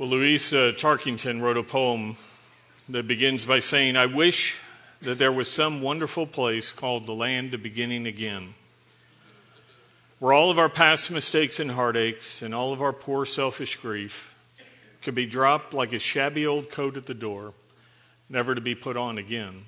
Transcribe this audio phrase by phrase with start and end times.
[0.00, 2.16] Well, Louise uh, Tarkington wrote a poem
[2.88, 4.58] that begins by saying, I wish
[5.02, 8.54] that there was some wonderful place called the land of beginning again,
[10.18, 14.34] where all of our past mistakes and heartaches and all of our poor selfish grief
[15.02, 17.52] could be dropped like a shabby old coat at the door,
[18.30, 19.66] never to be put on again.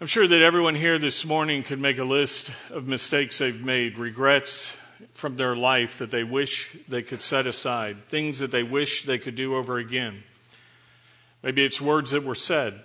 [0.00, 3.98] I'm sure that everyone here this morning could make a list of mistakes they've made,
[3.98, 4.76] regrets
[5.12, 9.18] from their life that they wish they could set aside, things that they wish they
[9.18, 10.22] could do over again.
[11.42, 12.80] Maybe it's words that were said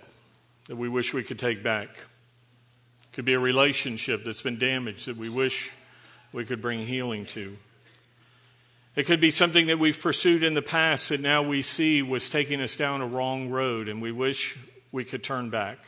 [0.66, 1.88] that we wish we could take back.
[1.88, 5.72] It could be a relationship that's been damaged that we wish
[6.32, 7.56] we could bring healing to.
[8.96, 12.28] It could be something that we've pursued in the past that now we see was
[12.28, 14.58] taking us down a wrong road and we wish
[14.92, 15.78] we could turn back.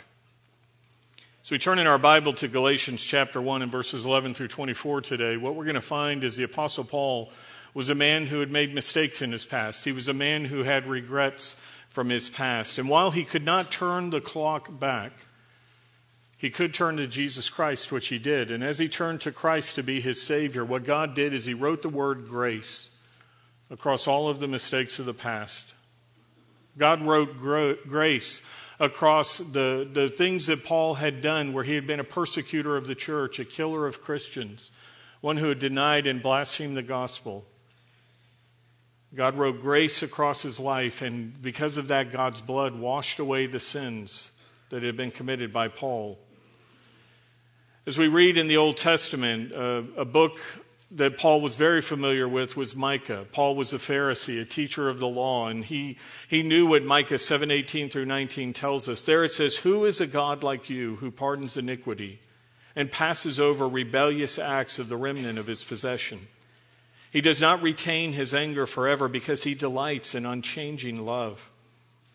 [1.45, 5.01] So we turn in our Bible to Galatians chapter 1 and verses 11 through 24
[5.01, 5.37] today.
[5.37, 7.33] What we're going to find is the Apostle Paul
[7.75, 9.85] was a man who had made mistakes in his past.
[9.85, 11.57] He was a man who had regrets
[11.89, 12.79] from his past.
[12.79, 15.11] And while he could not turn the clock back,
[16.39, 18.53] he could turn to Jesus Christ, which he did.
[18.53, 21.55] And as he turned to Christ to be his Savior, what God did is he
[21.55, 22.91] wrote the word grace
[23.69, 25.75] across all of the mistakes of the past.
[26.79, 28.43] God wrote grace
[28.79, 32.87] across the, the things that Paul had done, where he had been a persecutor of
[32.87, 34.71] the church, a killer of Christians,
[35.21, 37.45] one who had denied and blasphemed the gospel.
[39.15, 43.61] God wrote grace across his life, and because of that, God's blood washed away the
[43.61, 44.31] sins
[44.71, 46.19] that had been committed by Paul.
[47.87, 50.41] As we read in the Old Testament, uh, a book
[50.95, 53.27] that Paul was very familiar with was Micah.
[53.33, 55.97] Paul was a Pharisee, a teacher of the law, and he,
[56.29, 59.03] he knew what Micah 7:18 through 19 tells us.
[59.03, 62.21] There it says, "Who is a God like you who pardons iniquity
[62.77, 66.29] and passes over rebellious acts of the remnant of his possession?
[67.11, 71.51] He does not retain his anger forever because he delights in unchanging love."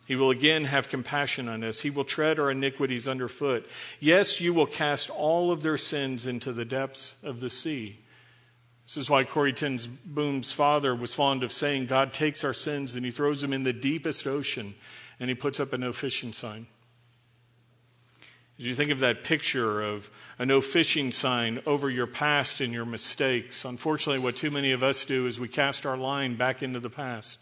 [0.08, 1.82] He will again have compassion on us.
[1.82, 3.70] He will tread our iniquities underfoot.
[4.00, 7.98] Yes, you will cast all of their sins into the depths of the sea.
[8.88, 12.96] This is why Corrie ten Boom's father was fond of saying, God takes our sins
[12.96, 14.76] and he throws them in the deepest ocean
[15.20, 16.68] and he puts up a no fishing sign.
[18.58, 20.10] As you think of that picture of
[20.40, 24.84] a no fishing sign over your past and your mistakes, unfortunately, what too many of
[24.84, 27.40] us do is we cast our line back into the past.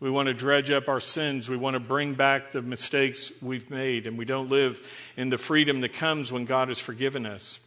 [0.00, 1.46] We want to dredge up our sins.
[1.46, 4.80] We want to bring back the mistakes we've made, and we don't live
[5.14, 7.60] in the freedom that comes when God has forgiven us.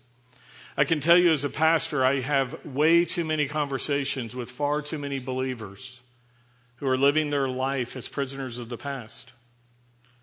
[0.79, 4.83] I can tell you as a pastor, I have way too many conversations with far
[4.83, 6.01] too many believers
[6.75, 9.33] who are living their life as prisoners of the past.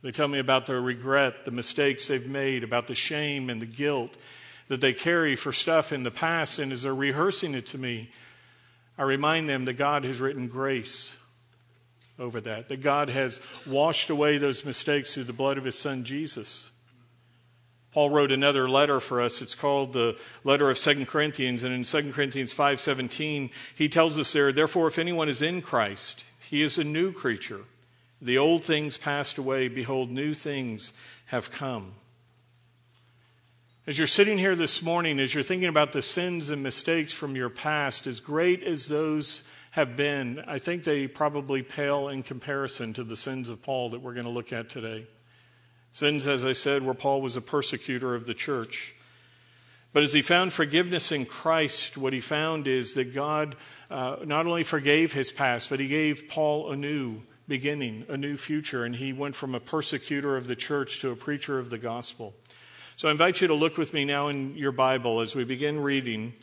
[0.02, 3.66] They tell me about their regret, the mistakes they've made, about the shame and the
[3.66, 4.16] guilt
[4.68, 6.60] that they carry for stuff in the past.
[6.60, 8.10] And as they're rehearsing it to me,
[8.96, 11.16] I remind them that God has written grace
[12.16, 16.04] over that, that God has washed away those mistakes through the blood of his son
[16.04, 16.70] Jesus.
[17.94, 19.40] Paul wrote another letter for us.
[19.40, 21.62] It's called the letter of Second Corinthians.
[21.62, 26.24] And in Second Corinthians 5.17, he tells us there, Therefore, if anyone is in Christ,
[26.40, 27.60] he is a new creature.
[28.20, 29.68] The old things passed away.
[29.68, 30.92] Behold, new things
[31.26, 31.92] have come.
[33.86, 37.36] As you're sitting here this morning, as you're thinking about the sins and mistakes from
[37.36, 42.92] your past, as great as those have been, I think they probably pale in comparison
[42.94, 45.06] to the sins of Paul that we're going to look at today.
[45.94, 48.96] Sins, as I said, where Paul was a persecutor of the church.
[49.92, 53.54] But as he found forgiveness in Christ, what he found is that God
[53.92, 58.36] uh, not only forgave his past, but he gave Paul a new beginning, a new
[58.36, 61.78] future, and he went from a persecutor of the church to a preacher of the
[61.78, 62.34] gospel.
[62.96, 65.78] So I invite you to look with me now in your Bible as we begin
[65.78, 66.34] reading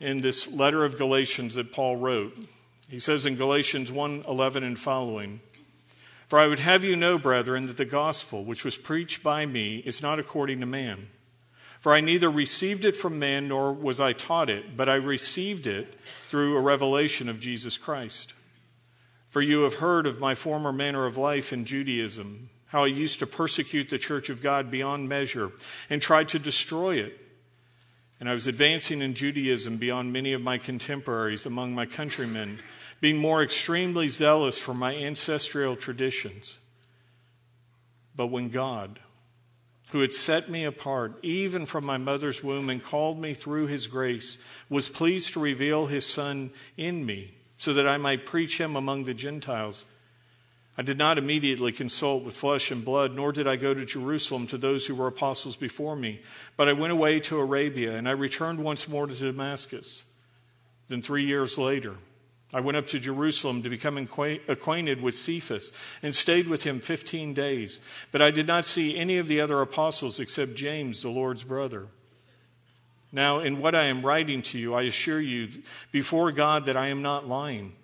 [0.00, 2.36] in this letter of Galatians that Paul wrote.
[2.90, 5.40] He says in Galatians 1:11 and following,
[6.28, 9.78] for I would have you know, brethren, that the gospel which was preached by me
[9.78, 11.08] is not according to man.
[11.80, 15.66] For I neither received it from man nor was I taught it, but I received
[15.66, 15.94] it
[16.26, 18.34] through a revelation of Jesus Christ.
[19.28, 23.20] For you have heard of my former manner of life in Judaism, how I used
[23.20, 25.52] to persecute the church of God beyond measure
[25.88, 27.18] and tried to destroy it.
[28.20, 32.58] And I was advancing in Judaism beyond many of my contemporaries among my countrymen
[33.00, 36.58] being more extremely zealous for my ancestral traditions.
[38.16, 38.98] But when God,
[39.90, 43.86] who had set me apart even from my mother's womb and called me through his
[43.86, 48.76] grace, was pleased to reveal his Son in me, so that I might preach him
[48.76, 49.84] among the Gentiles.
[50.76, 54.46] I did not immediately consult with flesh and blood, nor did I go to Jerusalem
[54.48, 56.20] to those who were apostles before me,
[56.56, 60.04] but I went away to Arabia, and I returned once more to Damascus.
[60.88, 61.96] Then three years later,
[62.52, 65.70] I went up to Jerusalem to become acquainted with Cephas
[66.02, 67.80] and stayed with him 15 days.
[68.10, 71.88] But I did not see any of the other apostles except James, the Lord's brother.
[73.12, 75.48] Now, in what I am writing to you, I assure you
[75.92, 77.74] before God that I am not lying.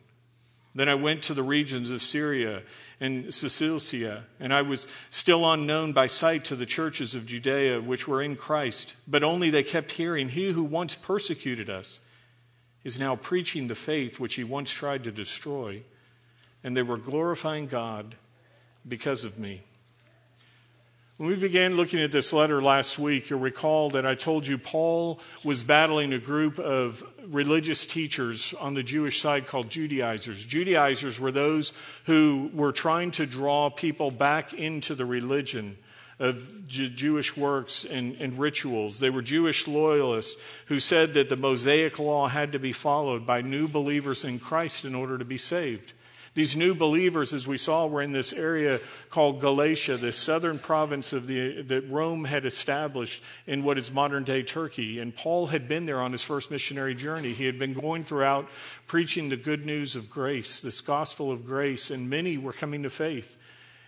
[0.75, 2.63] Then I went to the regions of Syria
[3.01, 8.09] and Cilicia, and I was still unknown by sight to the churches of Judea which
[8.09, 12.01] were in Christ, but only they kept hearing, He who once persecuted us
[12.85, 15.83] is now preaching the faith which he once tried to destroy,
[16.63, 18.15] and they were glorifying God
[18.87, 19.63] because of me.
[21.17, 24.59] When we began looking at this letter last week, you'll recall that I told you
[24.59, 30.45] Paul was battling a group of religious teachers on the Jewish side called Judaizers.
[30.45, 31.73] Judaizers were those
[32.07, 35.79] who were trying to draw people back into the religion
[36.19, 39.01] of J- Jewish works and, and rituals.
[39.01, 43.43] They were Jewish loyalists who said that the Mosaic law had to be followed by
[43.43, 45.93] new believers in Christ in order to be saved.
[46.35, 51.13] These new believers, as we saw, were in this area called Galatia, this southern province
[51.13, 54.99] of the, that Rome had established in what is modern day Turkey.
[54.99, 57.33] And Paul had been there on his first missionary journey.
[57.33, 58.49] He had been going throughout
[58.89, 62.91] preaching the good news of grace, this gospel of grace, and many were coming to
[62.91, 63.37] faith.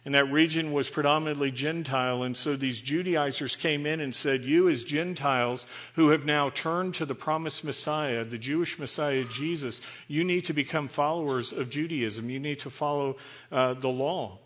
[0.06, 2.22] And that region was predominantly Gentile.
[2.22, 5.66] And so these Judaizers came in and said, You, as Gentiles
[5.96, 10.52] who have now turned to the promised Messiah, the Jewish Messiah, Jesus, you need to
[10.52, 12.30] become followers of Judaism.
[12.30, 13.16] You need to follow
[13.50, 14.38] uh, the law.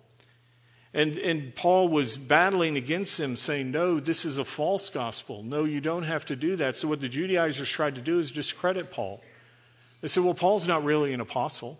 [0.95, 5.43] And, and Paul was battling against them, saying, No, this is a false gospel.
[5.43, 6.75] No, you don't have to do that.
[6.75, 9.21] So, what the Judaizers tried to do is discredit Paul.
[10.01, 11.79] They said, Well, Paul's not really an apostle.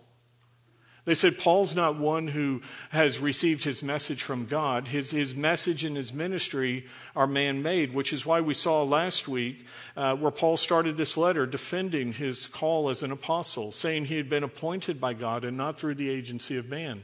[1.03, 2.61] They said Paul's not one who
[2.91, 4.87] has received his message from God.
[4.87, 9.27] His, his message and his ministry are man made, which is why we saw last
[9.27, 9.65] week
[9.97, 14.29] uh, where Paul started this letter defending his call as an apostle, saying he had
[14.29, 17.01] been appointed by God and not through the agency of man.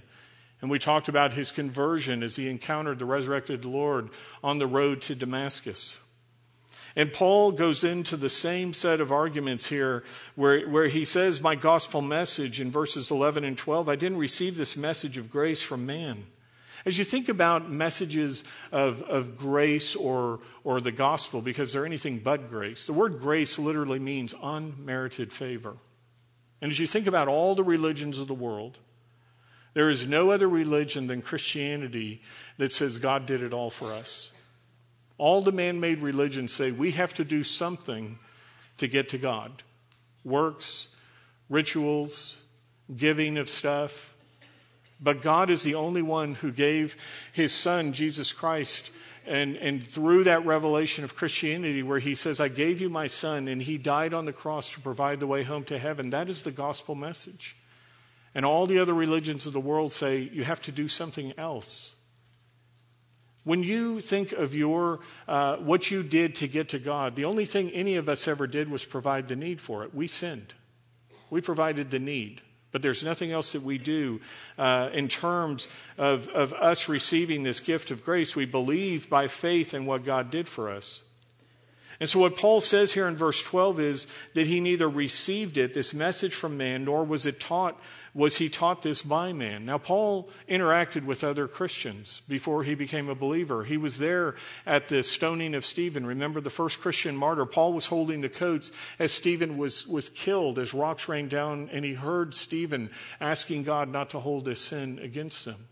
[0.62, 4.10] And we talked about his conversion as he encountered the resurrected Lord
[4.44, 5.98] on the road to Damascus.
[6.98, 10.04] And Paul goes into the same set of arguments here
[10.34, 14.58] where, where he says, My gospel message in verses 11 and 12, I didn't receive
[14.58, 16.26] this message of grace from man.
[16.88, 22.18] As you think about messages of, of grace or, or the gospel, because they're anything
[22.18, 25.76] but grace, the word grace literally means unmerited favor.
[26.62, 28.80] And as you think about all the religions of the world,
[29.76, 32.24] there is no other religion than Christianity
[32.58, 34.37] that says God did it all for us.
[35.18, 38.20] All the man made religions say we have to do something
[38.78, 39.64] to get to God
[40.24, 40.90] works,
[41.50, 42.38] rituals,
[42.94, 44.16] giving of stuff.
[45.00, 46.98] But God is the only one who gave
[47.32, 48.92] his son, Jesus Christ.
[49.26, 53.48] And, and through that revelation of Christianity, where he says, I gave you my son,
[53.48, 56.44] and he died on the cross to provide the way home to heaven, that is
[56.44, 57.56] the gospel message.
[58.34, 61.97] And all the other religions of the world say you have to do something else.
[63.48, 67.46] When you think of your, uh, what you did to get to God, the only
[67.46, 69.96] thing any of us ever did was provide the need for it.
[69.96, 70.54] We sinned.
[71.30, 72.42] We provided the need.
[72.74, 74.20] But there's nothing else that we do
[74.58, 78.36] uh, in terms of, of us receiving this gift of grace.
[78.36, 81.04] We believe by faith in what God did for us.
[82.00, 85.74] And so, what Paul says here in verse 12 is that he neither received it,
[85.74, 87.80] this message from man, nor was it taught
[88.18, 89.64] was he taught this by man.
[89.64, 93.64] Now, Paul interacted with other Christians before he became a believer.
[93.64, 94.36] He was there
[94.66, 96.04] at the stoning of Stephen.
[96.04, 97.46] Remember the first Christian martyr?
[97.46, 101.86] Paul was holding the coats as Stephen was, was killed, as rocks rained down, and
[101.86, 102.90] he heard Stephen
[103.22, 105.68] asking God not to hold this sin against them.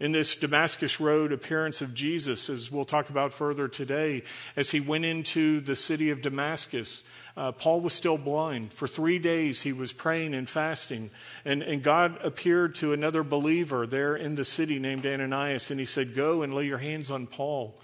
[0.00, 4.22] In this Damascus Road appearance of Jesus, as we'll talk about further today,
[4.54, 7.02] as he went into the city of Damascus,
[7.36, 8.72] uh, Paul was still blind.
[8.72, 11.10] For three days, he was praying and fasting.
[11.44, 15.86] And, and God appeared to another believer there in the city named Ananias, and he
[15.86, 17.74] said, Go and lay your hands on Paul.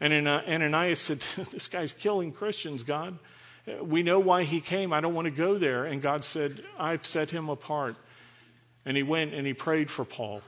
[0.00, 1.20] And Ananias said,
[1.52, 3.16] This guy's killing Christians, God.
[3.80, 4.92] We know why he came.
[4.92, 5.84] I don't want to go there.
[5.84, 7.94] And God said, I've set him apart.
[8.84, 10.42] And he went and he prayed for Paul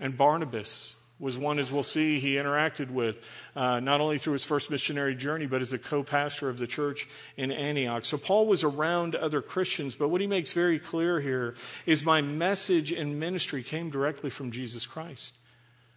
[0.00, 3.26] and Barnabas was one, as we'll see, he interacted with,
[3.56, 6.66] uh, not only through his first missionary journey, but as a co pastor of the
[6.66, 8.04] church in Antioch.
[8.04, 11.54] So Paul was around other Christians, but what he makes very clear here
[11.86, 15.34] is my message and ministry came directly from Jesus Christ.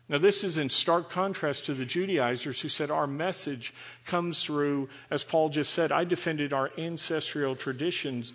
[0.10, 3.74] Now, this is in stark contrast to the Judaizers who said our message
[4.06, 8.34] comes through, as Paul just said, I defended our ancestral traditions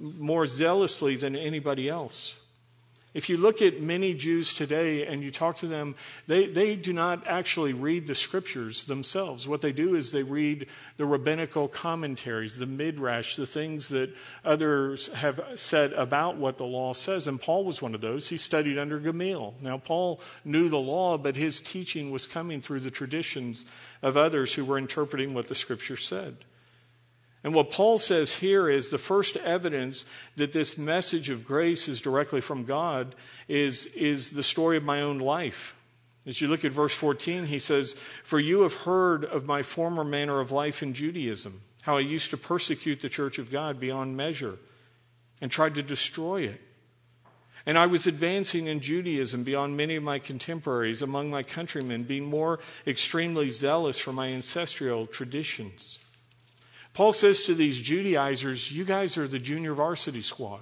[0.00, 2.40] more zealously than anybody else.
[3.14, 6.94] If you look at many Jews today and you talk to them, they, they do
[6.94, 9.46] not actually read the scriptures themselves.
[9.46, 10.66] What they do is they read
[10.96, 14.14] the rabbinical commentaries, the midrash, the things that
[14.44, 17.26] others have said about what the law says.
[17.26, 18.28] And Paul was one of those.
[18.28, 19.54] He studied under Gamaliel.
[19.60, 23.66] Now, Paul knew the law, but his teaching was coming through the traditions
[24.00, 26.36] of others who were interpreting what the scripture said.
[27.44, 30.04] And what Paul says here is the first evidence
[30.36, 33.14] that this message of grace is directly from God
[33.48, 35.74] is, is the story of my own life.
[36.24, 40.04] As you look at verse 14, he says, For you have heard of my former
[40.04, 44.16] manner of life in Judaism, how I used to persecute the church of God beyond
[44.16, 44.58] measure
[45.40, 46.60] and tried to destroy it.
[47.66, 52.24] And I was advancing in Judaism beyond many of my contemporaries among my countrymen, being
[52.24, 55.98] more extremely zealous for my ancestral traditions.
[56.94, 60.60] Paul says to these Judaizers, You guys are the junior varsity squad.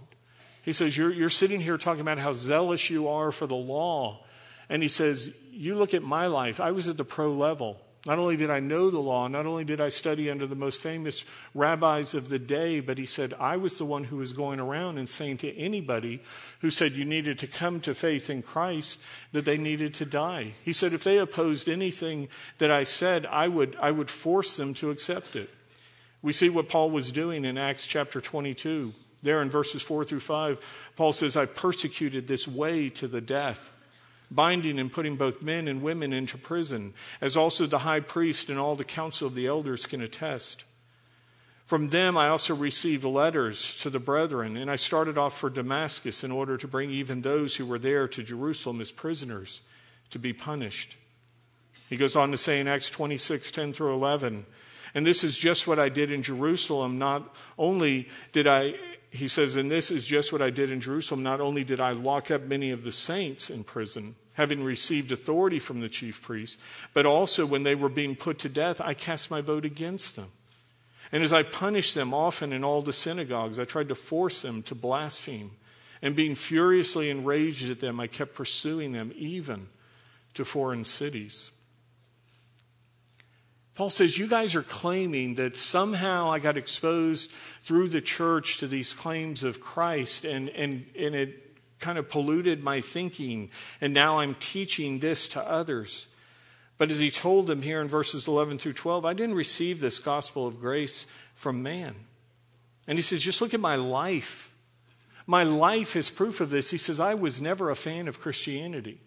[0.62, 4.24] He says, you're, you're sitting here talking about how zealous you are for the law.
[4.68, 6.60] And he says, You look at my life.
[6.60, 7.80] I was at the pro level.
[8.06, 10.80] Not only did I know the law, not only did I study under the most
[10.80, 14.58] famous rabbis of the day, but he said, I was the one who was going
[14.58, 16.22] around and saying to anybody
[16.60, 19.00] who said you needed to come to faith in Christ
[19.32, 20.54] that they needed to die.
[20.64, 24.72] He said, if they opposed anything that I said, I would, I would force them
[24.74, 25.50] to accept it.
[26.22, 28.92] We see what Paul was doing in Acts chapter 22.
[29.22, 30.58] There in verses 4 through 5,
[30.96, 33.72] Paul says, I persecuted this way to the death,
[34.30, 38.58] binding and putting both men and women into prison, as also the high priest and
[38.58, 40.64] all the council of the elders can attest.
[41.64, 46.24] From them I also received letters to the brethren, and I started off for Damascus
[46.24, 49.60] in order to bring even those who were there to Jerusalem as prisoners
[50.10, 50.96] to be punished.
[51.88, 54.46] He goes on to say in Acts 26 10 through 11,
[54.94, 56.98] and this is just what I did in Jerusalem.
[56.98, 58.74] Not only did I,
[59.10, 61.22] he says, and this is just what I did in Jerusalem.
[61.22, 65.58] Not only did I lock up many of the saints in prison, having received authority
[65.58, 66.58] from the chief priest,
[66.94, 70.30] but also when they were being put to death, I cast my vote against them.
[71.12, 74.62] And as I punished them often in all the synagogues, I tried to force them
[74.64, 75.50] to blaspheme.
[76.02, 79.68] And being furiously enraged at them, I kept pursuing them even
[80.34, 81.50] to foreign cities.
[83.80, 87.30] Paul says, You guys are claiming that somehow I got exposed
[87.62, 92.62] through the church to these claims of Christ, and, and, and it kind of polluted
[92.62, 93.48] my thinking,
[93.80, 96.08] and now I'm teaching this to others.
[96.76, 99.98] But as he told them here in verses 11 through 12, I didn't receive this
[99.98, 101.94] gospel of grace from man.
[102.86, 104.54] And he says, Just look at my life.
[105.26, 106.70] My life is proof of this.
[106.70, 109.00] He says, I was never a fan of Christianity.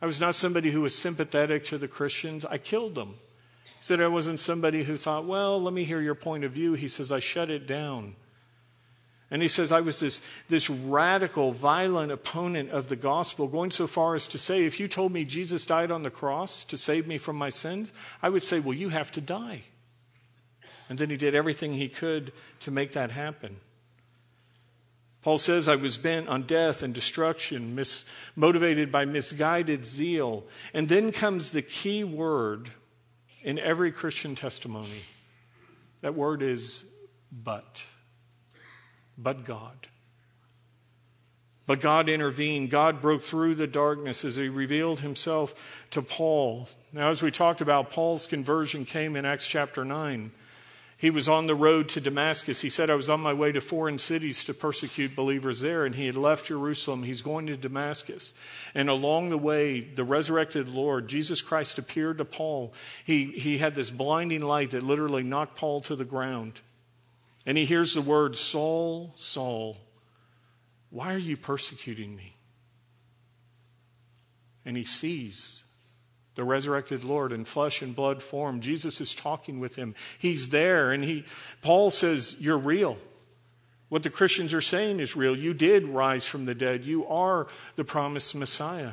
[0.00, 2.46] I was not somebody who was sympathetic to the Christians.
[2.46, 3.16] I killed them.
[3.80, 6.74] He said, I wasn't somebody who thought, well, let me hear your point of view.
[6.74, 8.14] He says, I shut it down.
[9.30, 10.20] And he says, I was this,
[10.50, 14.86] this radical, violent opponent of the gospel, going so far as to say, if you
[14.86, 18.42] told me Jesus died on the cross to save me from my sins, I would
[18.42, 19.62] say, well, you have to die.
[20.90, 23.56] And then he did everything he could to make that happen.
[25.22, 28.04] Paul says, I was bent on death and destruction, mis-
[28.36, 30.44] motivated by misguided zeal.
[30.74, 32.72] And then comes the key word
[33.42, 35.02] in every Christian testimony,
[36.00, 36.84] that word is
[37.30, 37.86] but.
[39.16, 39.88] But God.
[41.66, 42.70] But God intervened.
[42.70, 46.68] God broke through the darkness as he revealed himself to Paul.
[46.92, 50.32] Now, as we talked about, Paul's conversion came in Acts chapter 9.
[51.00, 52.60] He was on the road to Damascus.
[52.60, 55.94] He said, I was on my way to foreign cities to persecute believers there, and
[55.94, 57.04] he had left Jerusalem.
[57.04, 58.34] He's going to Damascus.
[58.74, 62.74] And along the way, the resurrected Lord, Jesus Christ, appeared to Paul.
[63.02, 66.60] He, he had this blinding light that literally knocked Paul to the ground.
[67.46, 69.78] And he hears the word, Saul, Saul,
[70.90, 72.36] why are you persecuting me?
[74.66, 75.64] And he sees
[76.40, 78.62] the resurrected Lord in flesh and blood form.
[78.62, 79.94] Jesus is talking with him.
[80.18, 81.26] He's there, and he,
[81.60, 82.96] Paul says, You're real.
[83.90, 85.36] What the Christians are saying is real.
[85.36, 86.86] You did rise from the dead.
[86.86, 88.92] You are the promised Messiah.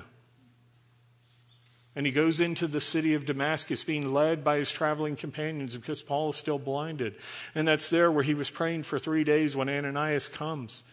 [1.96, 6.02] And he goes into the city of Damascus being led by his traveling companions because
[6.02, 7.16] Paul is still blinded.
[7.56, 10.84] And that's there where he was praying for three days when Ananias comes.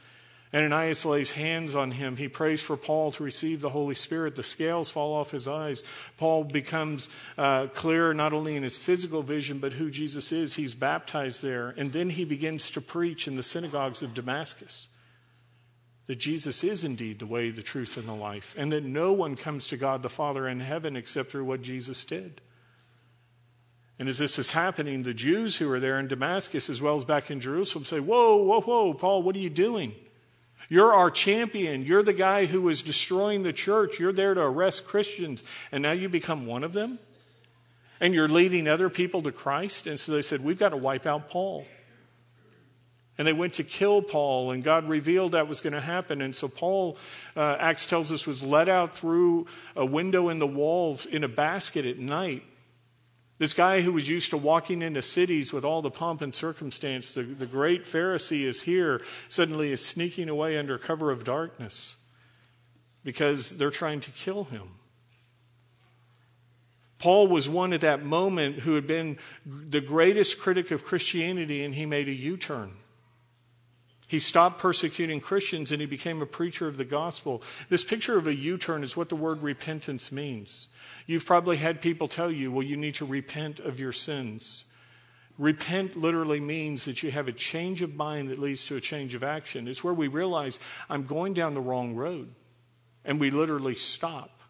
[0.55, 2.17] Ananias lays hands on him.
[2.17, 4.37] He prays for Paul to receive the Holy Spirit.
[4.37, 5.83] The scales fall off his eyes.
[6.17, 10.55] Paul becomes uh, clear not only in his physical vision, but who Jesus is.
[10.55, 11.75] He's baptized there.
[11.77, 14.89] And then he begins to preach in the synagogues of Damascus
[16.07, 19.37] that Jesus is indeed the way, the truth, and the life, and that no one
[19.37, 22.41] comes to God the Father in heaven except through what Jesus did.
[23.99, 27.05] And as this is happening, the Jews who are there in Damascus, as well as
[27.05, 29.95] back in Jerusalem, say, Whoa, whoa, whoa, Paul, what are you doing?
[30.69, 31.85] You're our champion.
[31.85, 33.99] You're the guy who was destroying the church.
[33.99, 36.99] You're there to arrest Christians, and now you become one of them?
[38.01, 39.87] And you're leading other people to Christ?
[39.87, 41.67] And so they said, We've got to wipe out Paul.
[43.17, 46.21] And they went to kill Paul, and God revealed that was going to happen.
[46.21, 46.97] And so Paul,
[47.37, 51.29] uh, Acts tells us, was let out through a window in the walls in a
[51.29, 52.43] basket at night.
[53.39, 57.13] This guy who was used to walking into cities with all the pomp and circumstance,
[57.13, 61.97] the, the great Pharisee is here, suddenly is sneaking away under cover of darkness
[63.03, 64.69] because they're trying to kill him.
[66.99, 71.75] Paul was one at that moment who had been the greatest critic of Christianity, and
[71.75, 72.73] he made a U turn.
[74.07, 77.43] He stopped persecuting Christians and he became a preacher of the gospel.
[77.69, 80.69] This picture of a U turn is what the word repentance means.
[81.07, 84.65] You've probably had people tell you, well, you need to repent of your sins.
[85.39, 89.15] Repent literally means that you have a change of mind that leads to a change
[89.15, 89.67] of action.
[89.67, 92.29] It's where we realize I'm going down the wrong road.
[93.05, 94.41] And we literally stop,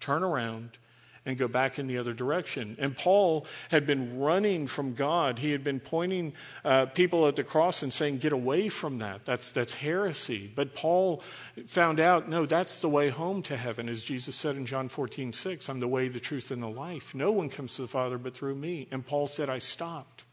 [0.00, 0.78] turn around,
[1.26, 2.76] and go back in the other direction.
[2.78, 5.38] And Paul had been running from God.
[5.38, 6.32] He had been pointing
[6.64, 9.26] uh, people at the cross and saying, Get away from that.
[9.26, 10.50] That's, that's heresy.
[10.54, 11.22] But Paul
[11.66, 13.88] found out, no, that's the way home to heaven.
[13.88, 17.14] As Jesus said in John 14, 6, I'm the way, the truth, and the life.
[17.14, 18.88] No one comes to the Father but through me.
[18.90, 20.24] And Paul said, I stopped.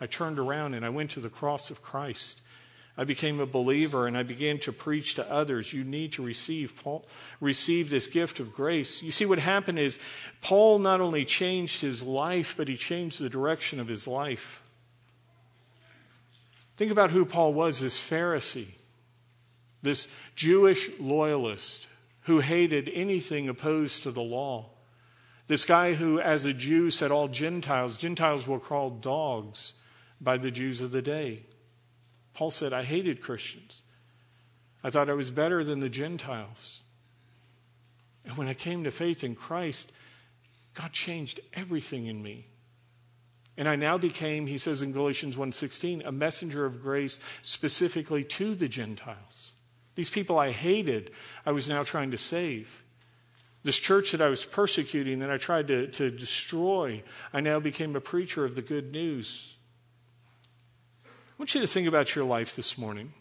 [0.00, 2.40] I turned around and I went to the cross of Christ.
[2.96, 5.72] I became a believer and I began to preach to others.
[5.72, 7.04] You need to receive Paul,
[7.40, 9.02] receive this gift of grace.
[9.02, 9.98] You see, what happened is
[10.40, 14.62] Paul not only changed his life, but he changed the direction of his life.
[16.76, 18.74] Think about who Paul was this Pharisee,
[19.82, 21.88] this Jewish loyalist
[22.22, 24.70] who hated anything opposed to the law.
[25.46, 29.74] This guy who, as a Jew, said all Gentiles, Gentiles were called dogs
[30.20, 31.42] by the Jews of the day.
[32.34, 33.82] Paul said, I hated Christians.
[34.82, 36.82] I thought I was better than the Gentiles.
[38.24, 39.92] And when I came to faith in Christ,
[40.74, 42.48] God changed everything in me.
[43.56, 48.54] And I now became, he says in Galatians 1:16, a messenger of grace specifically to
[48.54, 49.52] the Gentiles.
[49.94, 51.12] These people I hated,
[51.46, 52.82] I was now trying to save.
[53.62, 57.94] This church that I was persecuting, that I tried to, to destroy, I now became
[57.94, 59.53] a preacher of the good news
[61.34, 63.12] I want you to think about your life this morning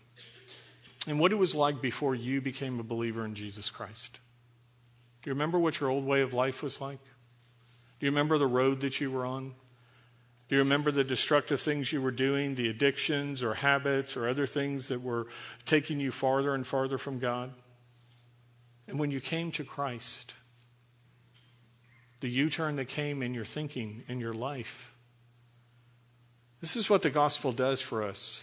[1.08, 4.20] and what it was like before you became a believer in Jesus Christ.
[5.24, 7.02] Do you remember what your old way of life was like?
[8.00, 9.56] Do you remember the road that you were on?
[10.48, 14.46] Do you remember the destructive things you were doing, the addictions or habits or other
[14.46, 15.26] things that were
[15.66, 17.52] taking you farther and farther from God?
[18.88, 20.36] And when you came to Christ,
[22.20, 24.93] the U turn that came in your thinking, in your life,
[26.64, 28.42] this is what the gospel does for us.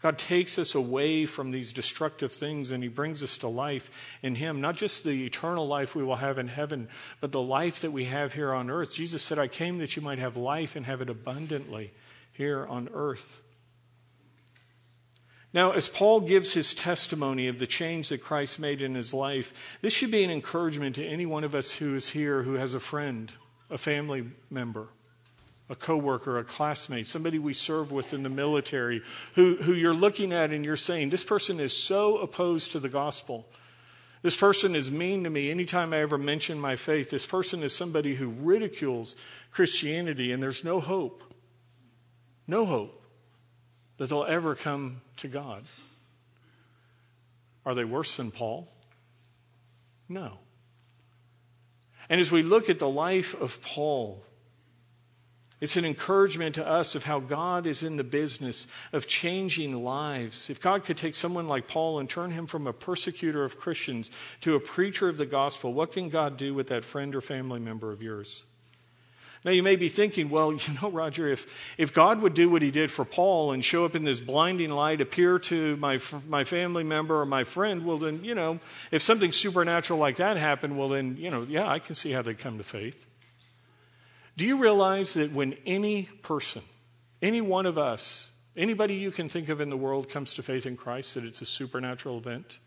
[0.00, 3.90] God takes us away from these destructive things and He brings us to life
[4.22, 4.62] in Him.
[4.62, 6.88] Not just the eternal life we will have in heaven,
[7.20, 8.94] but the life that we have here on earth.
[8.94, 11.92] Jesus said, I came that you might have life and have it abundantly
[12.32, 13.42] here on earth.
[15.52, 19.78] Now, as Paul gives his testimony of the change that Christ made in his life,
[19.82, 22.72] this should be an encouragement to any one of us who is here who has
[22.72, 23.30] a friend,
[23.68, 24.88] a family member
[25.70, 29.02] a coworker, a classmate, somebody we serve with in the military,
[29.34, 32.88] who, who you're looking at and you're saying, this person is so opposed to the
[32.88, 33.46] gospel.
[34.22, 37.10] This person is mean to me anytime I ever mention my faith.
[37.10, 39.14] This person is somebody who ridicules
[39.50, 41.22] Christianity, and there's no hope,
[42.46, 43.02] no hope
[43.98, 45.64] that they'll ever come to God.
[47.64, 48.68] Are they worse than Paul?
[50.08, 50.38] No.
[52.08, 54.24] And as we look at the life of Paul,
[55.60, 60.48] it's an encouragement to us of how God is in the business of changing lives.
[60.48, 64.10] If God could take someone like Paul and turn him from a persecutor of Christians
[64.42, 67.58] to a preacher of the gospel, what can God do with that friend or family
[67.58, 68.44] member of yours?
[69.44, 72.62] Now, you may be thinking, well, you know, Roger, if, if God would do what
[72.62, 76.44] he did for Paul and show up in this blinding light, appear to my, my
[76.44, 78.60] family member or my friend, well, then, you know,
[78.92, 82.22] if something supernatural like that happened, well, then, you know, yeah, I can see how
[82.22, 83.06] they'd come to faith.
[84.38, 86.62] Do you realize that when any person,
[87.20, 90.64] any one of us, anybody you can think of in the world comes to faith
[90.64, 92.60] in Christ, that it's a supernatural event?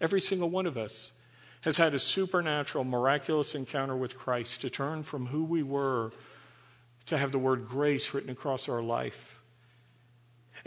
[0.00, 1.12] Every single one of us
[1.60, 6.12] has had a supernatural, miraculous encounter with Christ to turn from who we were
[7.04, 9.42] to have the word grace written across our life.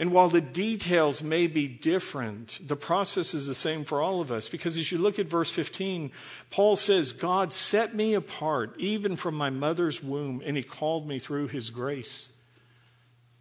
[0.00, 4.30] And while the details may be different, the process is the same for all of
[4.30, 4.48] us.
[4.48, 6.12] Because as you look at verse 15,
[6.50, 11.18] Paul says, God set me apart even from my mother's womb, and he called me
[11.18, 12.28] through his grace.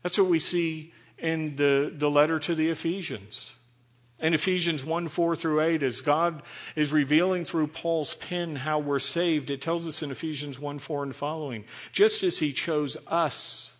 [0.02, 3.54] That's what we see in the, the letter to the Ephesians.
[4.20, 6.42] In Ephesians 1 4 through 8, as God
[6.76, 11.04] is revealing through Paul's pen how we're saved, it tells us in Ephesians 1 4
[11.04, 13.74] and following, just as he chose us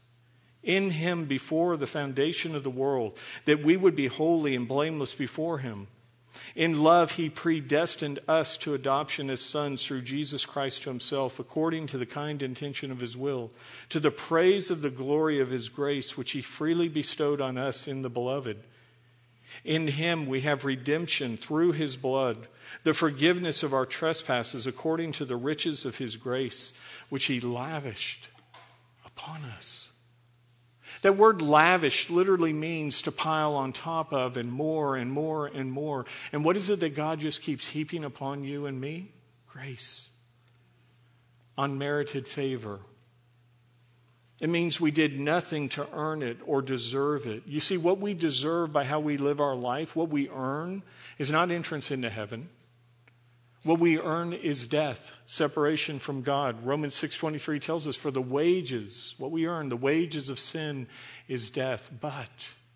[0.68, 5.16] in him before the foundation of the world, that we would be holy and blameless
[5.16, 5.88] before him.
[6.56, 11.88] In love, he predestined us to adoption as sons through Jesus Christ to himself, according
[11.88, 13.50] to the kind intention of his will,
[13.90, 17.88] to the praise of the glory of his grace, which he freely bestowed on us
[17.88, 18.58] in the beloved.
[19.64, 22.48] In him we have redemption through his blood,
[22.84, 26.74] the forgiveness of our trespasses according to the riches of his grace,
[27.10, 28.28] which he lavished
[29.06, 29.87] upon us.
[31.02, 35.72] That word lavish literally means to pile on top of and more and more and
[35.72, 36.06] more.
[36.32, 39.12] And what is it that God just keeps heaping upon you and me?
[39.48, 40.10] Grace,
[41.58, 42.80] unmerited favor,
[44.40, 47.44] it means we did nothing to earn it or deserve it.
[47.48, 50.84] You see, what we deserve by how we live our life, what we earn,
[51.18, 52.50] is not entrance into heaven.
[53.68, 56.66] What we earn is death, separation from God.
[56.66, 60.88] Romans 6:23 tells us for the wages, what we earn, the wages of sin
[61.28, 61.92] is death.
[62.00, 62.30] But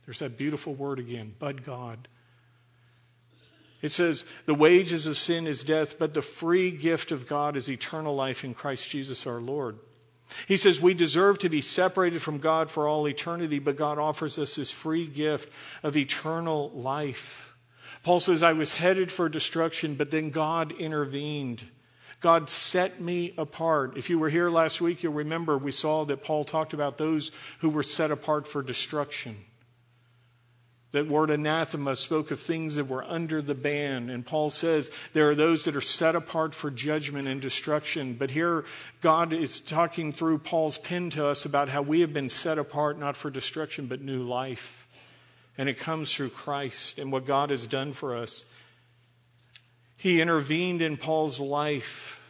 [0.06, 2.10] there's that beautiful word again, but God.
[3.82, 7.70] It says, the wages of sin is death, but the free gift of God is
[7.70, 9.80] eternal life in Christ Jesus our Lord.
[10.46, 14.38] He says we deserve to be separated from God for all eternity, but God offers
[14.38, 15.50] us this free gift
[15.84, 17.51] of eternal life.
[18.04, 21.66] Paul says, I was headed for destruction, but then God intervened.
[22.20, 23.98] God set me apart.
[23.98, 27.32] If you were here last week, you'll remember we saw that Paul talked about those
[27.60, 29.38] who were set apart for destruction.
[30.92, 34.10] That word anathema spoke of things that were under the ban.
[34.10, 38.16] And Paul says there are those that are set apart for judgment and destruction.
[38.16, 38.66] But here,
[39.02, 43.00] God is talking through Paul's pen to us about how we have been set apart
[43.00, 44.81] not for destruction, but new life.
[45.58, 48.46] And it comes through Christ and what God has done for us.
[49.98, 52.22] He intervened in Paul's life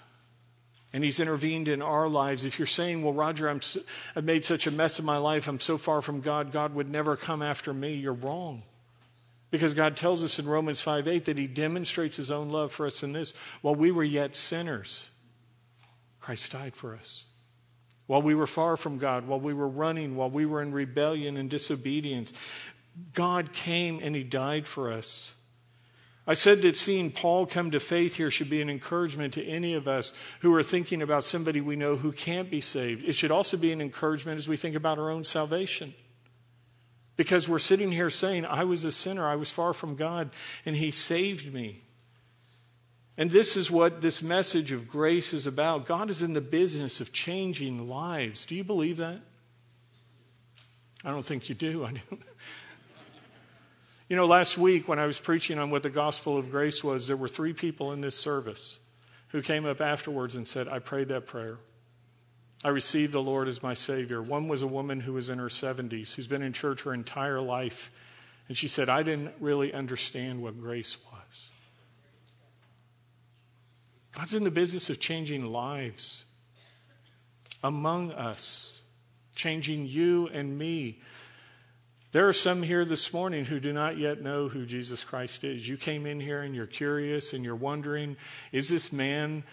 [0.94, 2.44] and he's intervened in our lives.
[2.44, 3.80] If you're saying, well, Roger, I'm so,
[4.16, 6.90] I've made such a mess of my life, I'm so far from God, God would
[6.90, 8.64] never come after me, you're wrong.
[9.52, 12.86] Because God tells us in Romans 5 8 that he demonstrates his own love for
[12.86, 13.34] us in this.
[13.62, 15.06] While we were yet sinners,
[16.22, 17.26] Christ died for us.
[18.08, 21.38] While we were far from God, while we were running, while we were in rebellion
[21.38, 22.34] and disobedience,
[23.14, 25.34] God came and he died for us.
[26.28, 29.74] I said that seeing Paul come to faith here should be an encouragement to any
[29.74, 33.04] of us who are thinking about somebody we know who can't be saved.
[33.04, 35.94] It should also be an encouragement as we think about our own salvation.
[37.18, 40.30] Because we're sitting here saying, I was a sinner, I was far from God,
[40.66, 41.82] and He saved me.
[43.18, 45.86] And this is what this message of grace is about.
[45.86, 48.46] God is in the business of changing lives.
[48.46, 49.20] Do you believe that?
[51.04, 51.84] I don't think you do.
[51.84, 52.00] I do.
[54.12, 57.08] You know, last week when I was preaching on what the gospel of grace was,
[57.08, 58.82] there were three people in this service
[59.30, 61.60] who came up afterwards and said, I prayed that prayer.
[62.62, 64.22] I received the Lord as my Savior.
[64.22, 67.40] One was a woman who was in her 70s, who's been in church her entire
[67.40, 67.90] life.
[68.50, 71.52] And she said, I didn't really understand what grace was.
[74.12, 76.26] God's in the business of changing lives
[77.64, 78.82] among us,
[79.36, 81.00] changing you and me.
[82.12, 85.68] There are some here this morning who do not yet know who Jesus Christ is.
[85.68, 88.18] You came in here and you're curious and you're wondering
[88.52, 89.44] is this man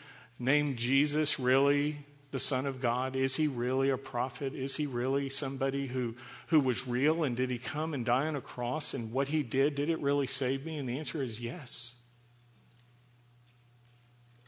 [0.41, 3.15] named Jesus really the Son of God?
[3.15, 4.55] Is he really a prophet?
[4.55, 6.17] Is he really somebody who,
[6.49, 7.23] who was real?
[7.23, 8.93] And did he come and die on a cross?
[8.93, 10.79] And what he did, did it really save me?
[10.79, 11.95] And the answer is yes.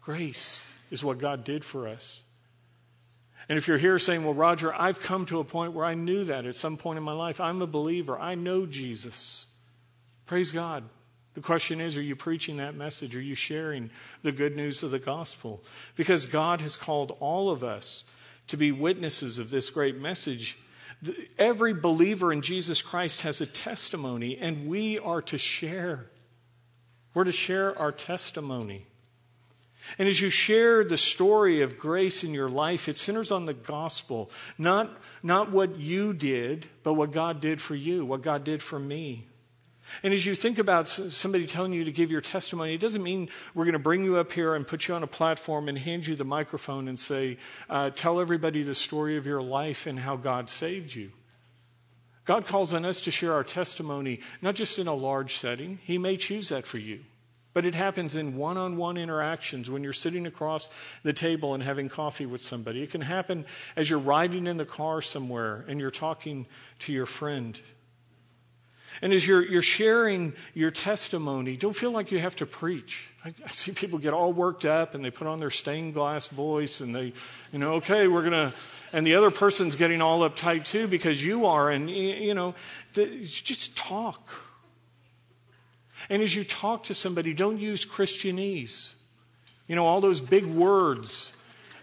[0.03, 2.25] Grace is what God did for us.
[3.49, 6.25] And if you're here saying, Well, Roger, I've come to a point where I knew
[6.25, 9.47] that at some point in my life, I'm a believer, I know Jesus.
[10.27, 10.85] Praise God.
[11.35, 13.15] The question is, are you preaching that message?
[13.15, 13.91] Are you sharing
[14.23, 15.63] the good news of the gospel?
[15.97, 18.05] Because God has called all of us
[18.49, 20.59] to be witnesses of this great message.
[21.39, 26.11] Every believer in Jesus Christ has a testimony, and we are to share.
[27.15, 28.87] We're to share our testimony.
[29.99, 33.55] And as you share the story of grace in your life, it centers on the
[33.55, 34.91] gospel, not,
[35.23, 39.27] not what you did, but what God did for you, what God did for me.
[40.03, 43.29] And as you think about somebody telling you to give your testimony, it doesn't mean
[43.55, 46.07] we're going to bring you up here and put you on a platform and hand
[46.07, 50.17] you the microphone and say, uh, Tell everybody the story of your life and how
[50.17, 51.11] God saved you.
[52.25, 55.99] God calls on us to share our testimony, not just in a large setting, He
[55.99, 57.01] may choose that for you.
[57.53, 60.71] But it happens in one on one interactions when you're sitting across
[61.03, 62.83] the table and having coffee with somebody.
[62.83, 66.47] It can happen as you're riding in the car somewhere and you're talking
[66.81, 67.61] to your friend.
[69.03, 73.09] And as you're, you're sharing your testimony, don't feel like you have to preach.
[73.25, 76.29] I, I, see people get all worked up and they put on their stained glass
[76.29, 77.13] voice and they,
[77.53, 78.53] you know, okay, we're going to,
[78.93, 81.71] and the other person's getting all uptight too because you are.
[81.71, 82.55] And, you know,
[82.93, 84.29] just talk.
[86.11, 88.95] And as you talk to somebody, don't use Christianese.
[89.69, 91.33] You know, all those big words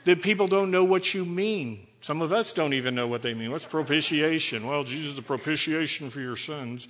[0.03, 1.87] that people don't know what you mean.
[2.01, 3.51] Some of us don't even know what they mean.
[3.51, 4.67] What's propitiation?
[4.67, 6.89] Well, Jesus is the propitiation for your sins.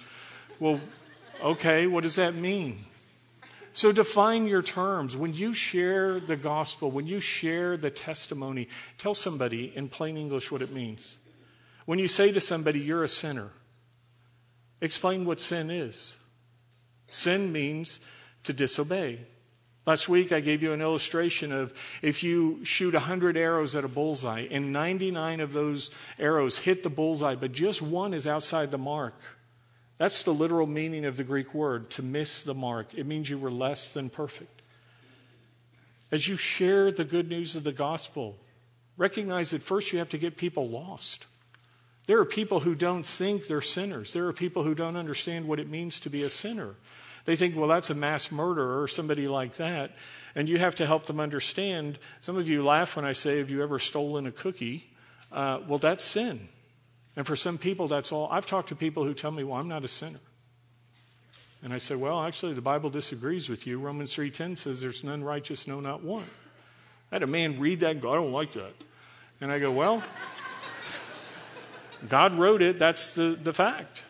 [0.59, 0.81] Well,
[1.43, 2.79] okay, what does that mean?
[3.73, 5.15] So define your terms.
[5.15, 10.51] When you share the gospel, when you share the testimony, tell somebody in plain English
[10.51, 11.17] what it means.
[11.85, 13.49] When you say to somebody, you're a sinner,
[14.81, 16.17] explain what sin is.
[17.07, 17.99] Sin means
[18.43, 19.19] to disobey.
[19.85, 23.87] Last week, I gave you an illustration of if you shoot 100 arrows at a
[23.87, 28.77] bullseye and 99 of those arrows hit the bullseye, but just one is outside the
[28.77, 29.15] mark.
[29.97, 32.93] That's the literal meaning of the Greek word, to miss the mark.
[32.93, 34.61] It means you were less than perfect.
[36.11, 38.37] As you share the good news of the gospel,
[38.97, 41.25] recognize that first you have to get people lost.
[42.07, 44.13] There are people who don't think they're sinners.
[44.13, 46.75] There are people who don't understand what it means to be a sinner.
[47.25, 49.91] They think, well, that's a mass murderer or somebody like that.
[50.33, 51.99] And you have to help them understand.
[52.21, 54.89] Some of you laugh when I say, have you ever stolen a cookie?
[55.29, 56.47] Uh, well, that's sin.
[57.17, 58.29] And for some people, that's all.
[58.31, 60.19] I've talked to people who tell me, well, I'm not a sinner.
[61.61, 63.79] And I say, well, actually, the Bible disagrees with you.
[63.79, 66.23] Romans 3.10 says there's none righteous, no, not one.
[67.11, 68.73] I had a man read that and go, I don't like that.
[69.41, 70.01] And I go, well,
[72.07, 72.79] God wrote it.
[72.79, 74.03] That's the, the fact.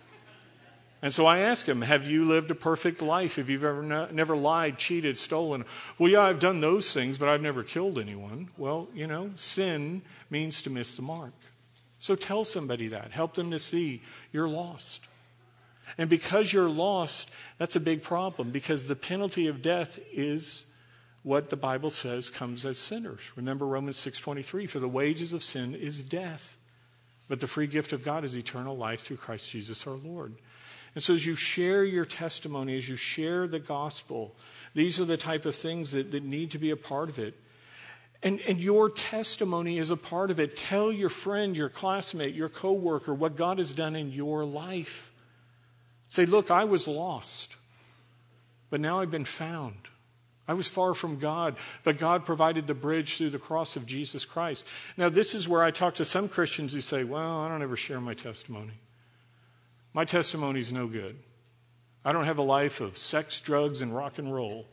[1.02, 3.36] And so I ask him, Have you lived a perfect life?
[3.36, 5.63] Have you ever ne- never lied, cheated, stolen?
[5.97, 8.50] Well, yeah, I've done those things, but I've never killed anyone.
[8.58, 11.34] Well, you know, sin means to miss the mark.
[12.00, 13.12] So tell somebody that.
[13.12, 15.08] Help them to see you're lost.
[15.97, 20.65] And because you're lost, that's a big problem because the penalty of death is
[21.23, 23.32] what the Bible says comes as sinners.
[23.36, 26.57] Remember Romans 6:23 for the wages of sin is death,
[27.28, 30.34] but the free gift of God is eternal life through Christ Jesus our Lord.
[30.96, 34.36] And so, as you share your testimony, as you share the gospel,
[34.74, 37.36] these are the type of things that, that need to be a part of it.
[38.24, 40.58] And, and your testimony is a part of it.
[40.58, 45.13] Tell your friend, your classmate, your coworker what God has done in your life.
[46.10, 47.58] Say, look, I was lost,
[48.70, 49.76] but now I've been found.
[50.48, 54.24] I was far from God, but God provided the bridge through the cross of Jesus
[54.24, 54.66] Christ.
[54.96, 57.76] Now, this is where I talk to some Christians who say, Well, I don't ever
[57.76, 58.74] share my testimony.
[59.94, 61.18] My testimony is no good.
[62.06, 64.68] I don't have a life of sex, drugs, and rock and roll.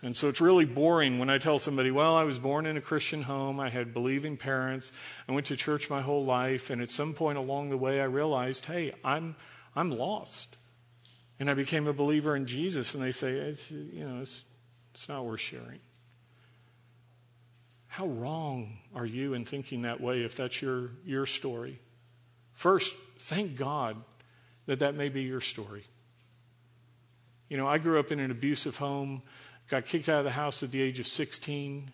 [0.00, 2.80] And so it's really boring when I tell somebody, well, I was born in a
[2.80, 4.92] Christian home, I had believing parents,
[5.28, 8.04] I went to church my whole life, and at some point along the way I
[8.04, 9.34] realized, hey, I'm,
[9.74, 10.56] I'm lost.
[11.40, 14.44] And I became a believer in Jesus, and they say, it's, you know, it's,
[14.98, 15.78] it's not worth sharing.
[17.86, 21.78] How wrong are you in thinking that way if that's your, your story?
[22.52, 23.96] First, thank God
[24.66, 25.84] that that may be your story.
[27.48, 29.22] You know, I grew up in an abusive home,
[29.70, 31.92] got kicked out of the house at the age of 16.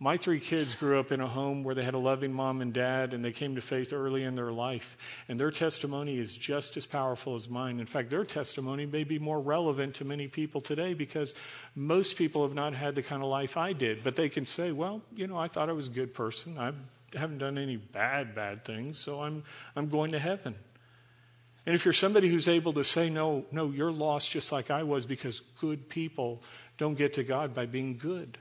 [0.00, 2.72] My three kids grew up in a home where they had a loving mom and
[2.72, 4.96] dad, and they came to faith early in their life.
[5.28, 7.80] And their testimony is just as powerful as mine.
[7.80, 11.34] In fact, their testimony may be more relevant to many people today because
[11.74, 14.04] most people have not had the kind of life I did.
[14.04, 16.58] But they can say, well, you know, I thought I was a good person.
[16.58, 16.72] I
[17.16, 19.42] haven't done any bad, bad things, so I'm,
[19.74, 20.54] I'm going to heaven.
[21.66, 24.84] And if you're somebody who's able to say, no, no, you're lost just like I
[24.84, 26.40] was because good people
[26.76, 28.38] don't get to God by being good.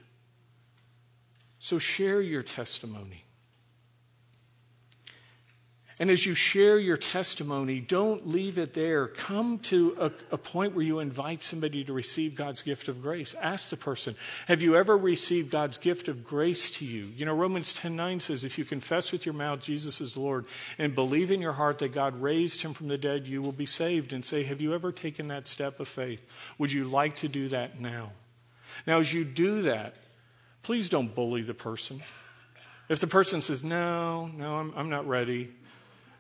[1.68, 3.26] So share your testimony.
[6.00, 9.08] And as you share your testimony, don't leave it there.
[9.08, 13.34] Come to a, a, point where you invite somebody to receive God's gift of grace.
[13.34, 14.16] Ask the person,
[14.48, 17.12] Have you ever received God's gift of grace to you?
[17.18, 20.46] You know, Romans 10 9 says, If you confess with your mouth Jesus is Lord
[20.78, 23.66] and believe in your heart that God raised him from the dead, you will be
[23.66, 24.14] saved.
[24.14, 26.26] And say, Have you ever taken that step of faith?
[26.60, 28.14] Would you like to do that now?
[28.86, 29.96] Now, as you do that,
[30.68, 32.04] please don't bully the person.
[32.90, 35.50] If the person says, No, no, I'm, I'm not ready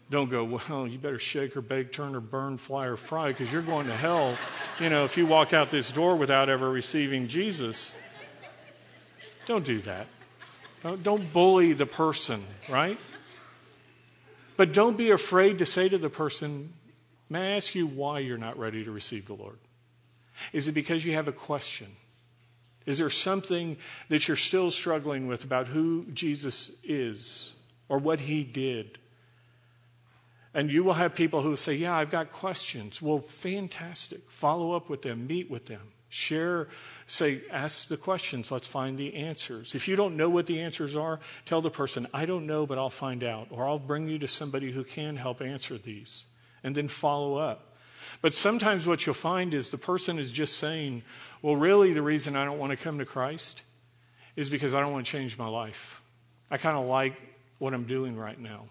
[0.09, 3.51] don't go, well, you better shake or bake, turn or burn, fly or fry, because
[3.51, 4.37] you're going to hell,
[4.79, 7.93] you know, if you walk out this door without ever receiving Jesus.
[9.45, 10.07] Don't do that.
[11.03, 12.97] Don't bully the person, right?
[14.55, 16.73] But don't be afraid to say to the person,
[17.29, 19.57] May I ask you why you're not ready to receive the Lord?
[20.53, 21.87] Is it because you have a question?
[22.87, 27.53] Is there something that you're still struggling with about who Jesus is
[27.89, 28.97] or what he did?
[30.53, 33.01] And you will have people who say, Yeah, I've got questions.
[33.01, 34.21] Well, fantastic.
[34.31, 36.69] Follow up with them, meet with them, share,
[37.05, 38.51] say, ask the questions.
[38.51, 39.75] Let's find the answers.
[39.75, 42.77] If you don't know what the answers are, tell the person, I don't know, but
[42.77, 43.49] I'll find out.
[43.51, 46.25] Or I'll bring you to somebody who can help answer these.
[46.63, 47.75] And then follow up.
[48.21, 51.03] But sometimes what you'll find is the person is just saying,
[51.41, 53.61] Well, really, the reason I don't want to come to Christ
[54.35, 56.01] is because I don't want to change my life.
[56.49, 57.15] I kind of like
[57.57, 58.65] what I'm doing right now.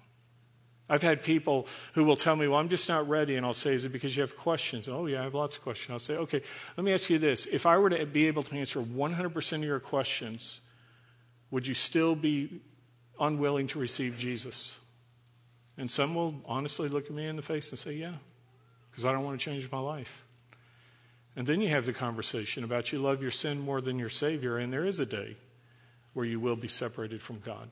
[0.89, 3.37] I've had people who will tell me, Well, I'm just not ready.
[3.37, 4.89] And I'll say, Is it because you have questions?
[4.89, 5.91] Oh, yeah, I have lots of questions.
[5.93, 6.43] I'll say, Okay,
[6.77, 7.47] let me ask you this.
[7.47, 10.61] If I were to be able to answer 100% of your questions,
[11.51, 12.61] would you still be
[13.19, 14.79] unwilling to receive Jesus?
[15.79, 18.15] And some will honestly look at me in the face and say, Yeah,
[18.97, 20.25] because I don't want to change my life.
[21.37, 24.57] And then you have the conversation about you love your sin more than your Savior,
[24.57, 25.37] and there is a day
[26.15, 27.69] where you will be separated from God.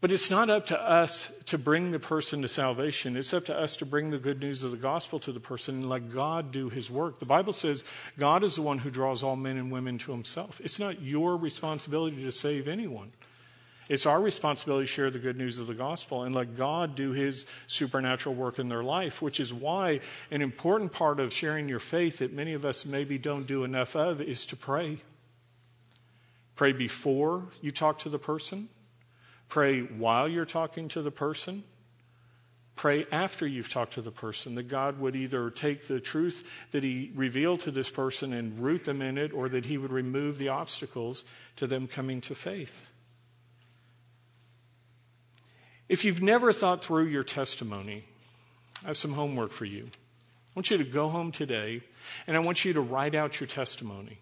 [0.00, 3.14] But it's not up to us to bring the person to salvation.
[3.14, 5.74] It's up to us to bring the good news of the gospel to the person
[5.74, 7.18] and let God do his work.
[7.18, 7.84] The Bible says
[8.18, 10.62] God is the one who draws all men and women to himself.
[10.64, 13.12] It's not your responsibility to save anyone.
[13.88, 17.12] It's our responsibility to share the good news of the gospel and let God do
[17.12, 21.78] his supernatural work in their life, which is why an important part of sharing your
[21.78, 24.98] faith that many of us maybe don't do enough of is to pray.
[26.54, 28.68] Pray before you talk to the person
[29.48, 31.64] Pray while you're talking to the person.
[32.76, 36.84] Pray after you've talked to the person that God would either take the truth that
[36.84, 40.38] He revealed to this person and root them in it, or that He would remove
[40.38, 41.24] the obstacles
[41.56, 42.86] to them coming to faith.
[45.88, 48.04] If you've never thought through your testimony,
[48.84, 49.84] I have some homework for you.
[49.84, 51.82] I want you to go home today
[52.26, 54.18] and I want you to write out your testimony.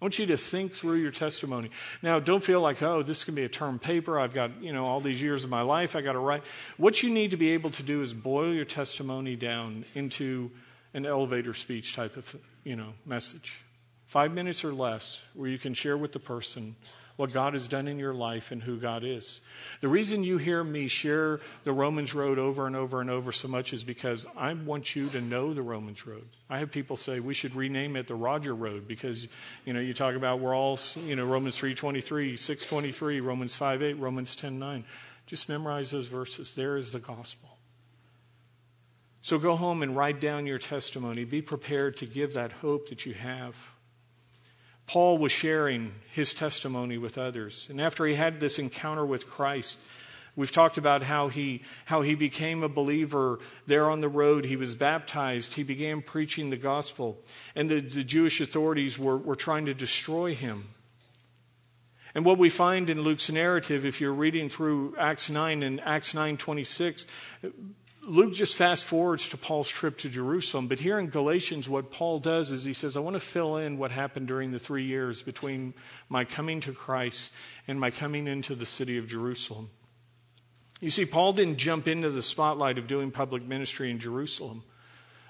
[0.00, 1.70] I want you to think through your testimony.
[2.02, 4.20] Now, don't feel like, oh, this can be a term paper.
[4.20, 5.96] I've got, you know, all these years of my life.
[5.96, 6.44] I got to write.
[6.76, 10.52] What you need to be able to do is boil your testimony down into
[10.94, 13.60] an elevator speech type of, you know, message.
[14.06, 16.76] Five minutes or less where you can share with the person
[17.18, 19.40] what God has done in your life and who God is.
[19.80, 23.48] The reason you hear me share the Romans Road over and over and over so
[23.48, 26.28] much is because I want you to know the Romans Road.
[26.48, 29.26] I have people say we should rename it the Roger Road because
[29.64, 34.36] you know you talk about we're all you know Romans 3:23, 6:23, Romans 5:8, Romans
[34.36, 34.84] 10:9.
[35.26, 36.54] Just memorize those verses.
[36.54, 37.58] There is the gospel.
[39.22, 41.24] So go home and write down your testimony.
[41.24, 43.56] Be prepared to give that hope that you have.
[44.88, 47.68] Paul was sharing his testimony with others.
[47.70, 49.78] And after he had this encounter with Christ,
[50.34, 54.46] we've talked about how he, how he became a believer there on the road.
[54.46, 55.54] He was baptized.
[55.54, 57.18] He began preaching the gospel.
[57.54, 60.68] And the, the Jewish authorities were, were trying to destroy him.
[62.14, 66.14] And what we find in Luke's narrative, if you're reading through Acts 9 and Acts
[66.14, 67.06] 9:26,
[68.08, 72.18] Luke just fast forwards to Paul's trip to Jerusalem, but here in Galatians, what Paul
[72.18, 75.20] does is he says, I want to fill in what happened during the three years
[75.20, 75.74] between
[76.08, 77.32] my coming to Christ
[77.66, 79.70] and my coming into the city of Jerusalem.
[80.80, 84.62] You see, Paul didn't jump into the spotlight of doing public ministry in Jerusalem.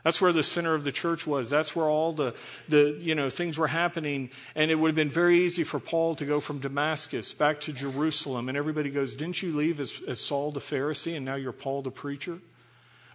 [0.05, 1.51] That's where the center of the church was.
[1.51, 2.35] That's where all the,
[2.69, 4.31] the you know, things were happening.
[4.55, 7.73] And it would have been very easy for Paul to go from Damascus back to
[7.73, 8.49] Jerusalem.
[8.49, 11.83] And everybody goes, Didn't you leave as, as Saul the Pharisee and now you're Paul
[11.83, 12.39] the preacher?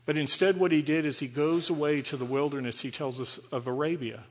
[0.05, 3.37] But instead, what he did is he goes away to the wilderness, he tells us,
[3.51, 4.23] of Arabia.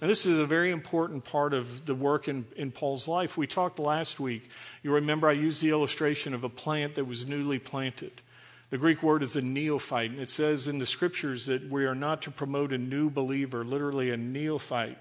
[0.00, 3.36] And this is a very important part of the work in, in Paul's life.
[3.36, 4.48] We talked last week.
[4.82, 8.22] You remember I used the illustration of a plant that was newly planted.
[8.70, 11.94] The Greek word is a neophyte, and it says in the scriptures that we are
[11.94, 14.98] not to promote a new believer, literally a neophyte,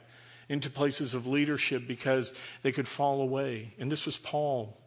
[0.49, 3.73] into places of leadership because they could fall away.
[3.77, 4.77] And this was Paul.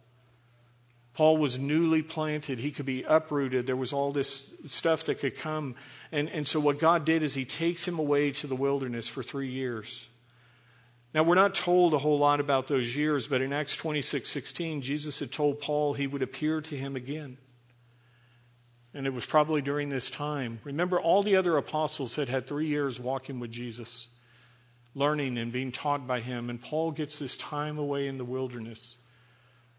[1.13, 2.59] Paul was newly planted.
[2.59, 3.67] He could be uprooted.
[3.67, 5.75] There was all this stuff that could come.
[6.11, 9.21] And, and so, what God did is He takes him away to the wilderness for
[9.21, 10.07] three years.
[11.13, 14.81] Now, we're not told a whole lot about those years, but in Acts 26 16,
[14.81, 17.37] Jesus had told Paul he would appear to him again.
[18.93, 20.59] And it was probably during this time.
[20.63, 24.07] Remember, all the other apostles had had three years walking with Jesus,
[24.95, 26.49] learning and being taught by him.
[26.49, 28.97] And Paul gets this time away in the wilderness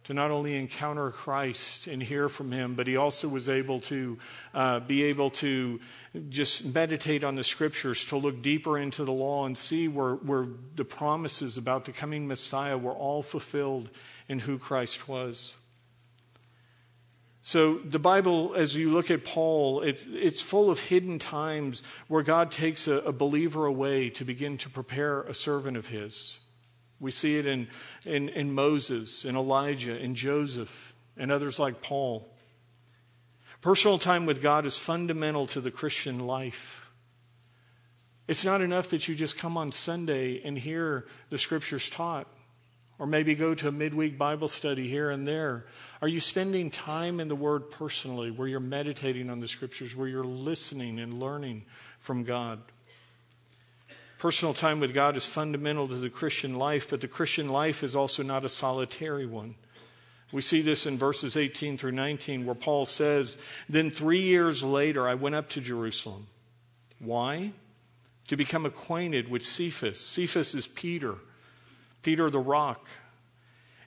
[0.04, 4.18] to not only encounter Christ and hear from him, but he also was able to
[4.52, 5.80] uh, be able to
[6.28, 10.46] just meditate on the scriptures, to look deeper into the law and see where, where
[10.74, 13.90] the promises about the coming Messiah were all fulfilled
[14.28, 15.54] in who Christ was.
[17.44, 22.22] So, the Bible, as you look at Paul, it's, it's full of hidden times where
[22.22, 26.38] God takes a, a believer away to begin to prepare a servant of his.
[27.02, 27.66] We see it in,
[28.06, 32.28] in, in Moses, in Elijah, in Joseph, and others like Paul.
[33.60, 36.92] Personal time with God is fundamental to the Christian life.
[38.28, 42.28] It's not enough that you just come on Sunday and hear the scriptures taught,
[43.00, 45.66] or maybe go to a midweek Bible study here and there.
[46.00, 50.06] Are you spending time in the Word personally, where you're meditating on the scriptures, where
[50.06, 51.64] you're listening and learning
[51.98, 52.60] from God?
[54.22, 57.96] Personal time with God is fundamental to the Christian life, but the Christian life is
[57.96, 59.56] also not a solitary one.
[60.30, 63.36] We see this in verses 18 through 19, where Paul says,
[63.68, 66.28] Then three years later, I went up to Jerusalem.
[67.00, 67.50] Why?
[68.28, 69.98] To become acquainted with Cephas.
[69.98, 71.16] Cephas is Peter,
[72.04, 72.86] Peter the rock.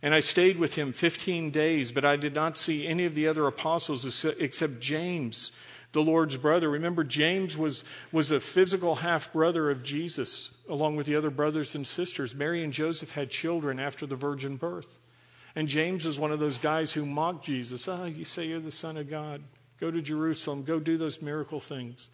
[0.02, 3.26] And I stayed with him 15 days, but I did not see any of the
[3.26, 5.54] other apostles except James,
[5.96, 6.70] the Lord's brother.
[6.70, 11.74] Remember, James was, was a physical half brother of Jesus, along with the other brothers
[11.74, 12.36] and sisters.
[12.36, 15.00] Mary and Joseph had children after the virgin birth.
[15.56, 17.88] And James is one of those guys who mocked Jesus.
[17.88, 19.42] Ah, oh, you say you're the Son of God.
[19.80, 22.10] Go to Jerusalem, go do those miracle things.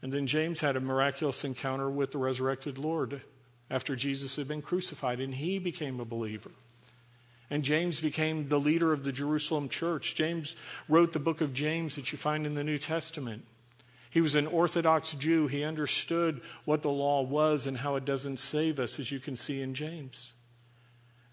[0.00, 3.22] And then James had a miraculous encounter with the resurrected Lord
[3.68, 6.52] after Jesus had been crucified, and he became a believer.
[7.50, 10.14] And James became the leader of the Jerusalem church.
[10.14, 10.54] James
[10.88, 13.44] wrote the book of James that you find in the New Testament.
[14.10, 15.46] He was an Orthodox Jew.
[15.46, 19.36] He understood what the law was and how it doesn't save us, as you can
[19.36, 20.32] see in James.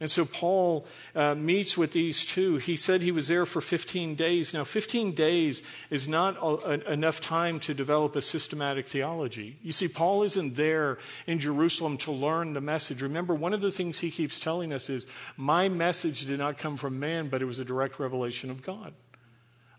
[0.01, 0.85] And so Paul
[1.15, 2.57] uh, meets with these two.
[2.57, 4.53] He said he was there for 15 days.
[4.53, 9.57] Now, 15 days is not a, a, enough time to develop a systematic theology.
[9.63, 13.01] You see, Paul isn't there in Jerusalem to learn the message.
[13.01, 16.75] Remember, one of the things he keeps telling us is, My message did not come
[16.75, 18.93] from man, but it was a direct revelation of God.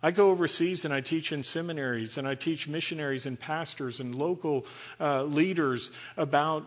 [0.03, 4.15] I go overseas and I teach in seminaries and I teach missionaries and pastors and
[4.15, 4.65] local
[5.01, 6.67] uh, leaders about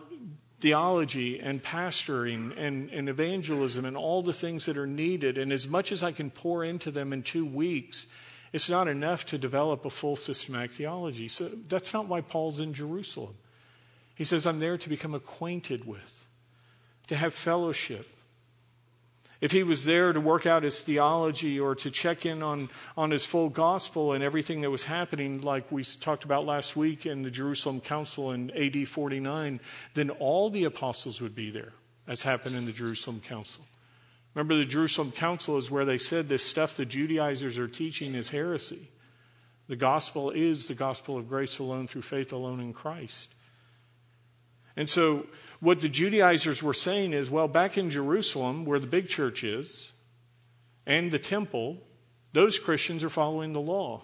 [0.60, 5.38] theology and pastoring and, and evangelism and all the things that are needed.
[5.38, 8.06] And as much as I can pour into them in two weeks,
[8.52, 11.28] it's not enough to develop a full systematic theology.
[11.28, 13.36] So that's not why Paul's in Jerusalem.
[14.14, 16.24] He says, I'm there to become acquainted with,
[17.06, 18.06] to have fellowship,
[19.40, 23.10] if he was there to work out his theology or to check in on, on
[23.10, 27.22] his full gospel and everything that was happening, like we talked about last week in
[27.22, 29.60] the Jerusalem Council in AD 49,
[29.94, 31.72] then all the apostles would be there,
[32.06, 33.64] as happened in the Jerusalem Council.
[34.34, 38.30] Remember, the Jerusalem Council is where they said this stuff the Judaizers are teaching is
[38.30, 38.88] heresy.
[39.68, 43.34] The gospel is the gospel of grace alone through faith alone in Christ.
[44.76, 45.26] And so
[45.60, 49.92] what the Judaizers were saying is well, back in Jerusalem, where the big church is,
[50.86, 51.78] and the temple,
[52.32, 54.02] those Christians are following the law.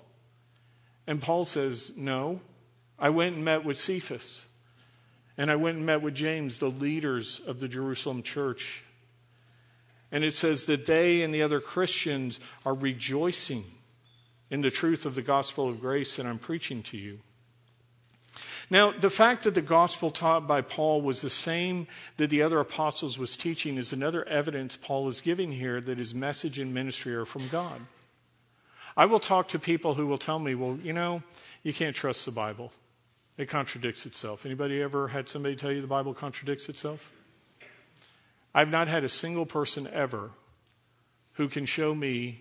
[1.06, 2.40] And Paul says, no.
[2.98, 4.46] I went and met with Cephas,
[5.36, 8.82] and I went and met with James, the leaders of the Jerusalem church.
[10.10, 13.64] And it says that they and the other Christians are rejoicing
[14.50, 17.20] in the truth of the gospel of grace that I'm preaching to you.
[18.68, 21.86] Now, the fact that the gospel taught by Paul was the same
[22.16, 26.14] that the other apostles was teaching is another evidence Paul is giving here that his
[26.14, 27.80] message and ministry are from God.
[28.96, 31.22] I will talk to people who will tell me, well, you know,
[31.62, 32.72] you can't trust the Bible.
[33.36, 34.44] It contradicts itself.
[34.44, 37.12] Anybody ever had somebody tell you the Bible contradicts itself?
[38.54, 40.30] I've not had a single person ever
[41.34, 42.40] who can show me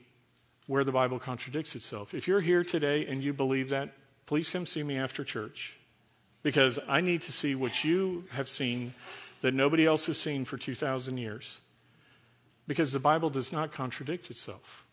[0.66, 2.14] where the Bible contradicts itself.
[2.14, 3.94] If you're here today and you believe that,
[4.26, 5.78] please come see me after church
[6.46, 8.94] because I need to see what you have seen
[9.42, 11.60] that nobody else has seen for 2,000 years.
[12.68, 14.86] Because the Bible does not contradict itself.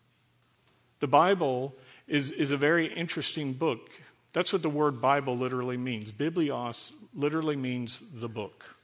[0.99, 1.75] The Bible
[2.07, 3.91] is, is a very interesting book.
[4.33, 6.11] That's what the word Bible literally means.
[6.11, 8.75] Biblios literally means the book.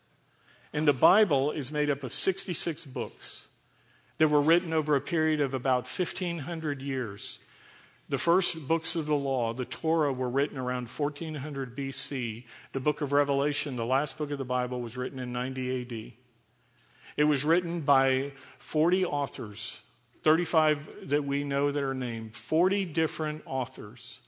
[0.72, 3.48] And the Bible is made up of 66 books
[4.20, 7.40] that were written over a period of about 1,500 years
[8.10, 12.44] the first books of the law, the Torah, were written around 1400 BC.
[12.72, 16.14] The book of Revelation, the last book of the Bible, was written in 90 AD.
[17.18, 19.82] It was written by 40 authors,
[20.24, 22.36] 35 that we know that are named.
[22.36, 24.22] 40 different authors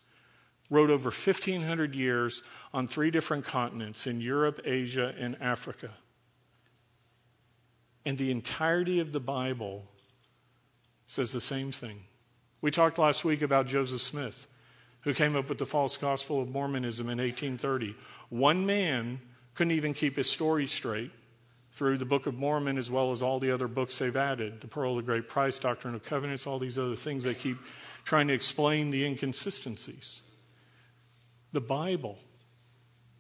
[0.70, 5.90] wrote over 1,500 years on three different continents in Europe, Asia, and Africa.
[8.06, 9.86] And the entirety of the Bible
[11.08, 12.04] says the same thing.
[12.62, 14.46] We talked last week about Joseph Smith,
[15.02, 17.96] who came up with the false gospel of Mormonism in 1830.
[18.30, 19.20] One man
[19.56, 21.12] couldn't even keep his story straight
[21.74, 24.68] through the Book of Mormon as well as all the other books they've added the
[24.68, 27.24] Pearl of the Great Price, Doctrine of Covenants, all these other things.
[27.24, 27.58] They keep
[28.04, 30.22] trying to explain the inconsistencies.
[31.54, 32.20] The Bible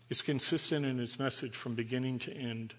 [0.09, 2.73] is consistent in its message from beginning to end.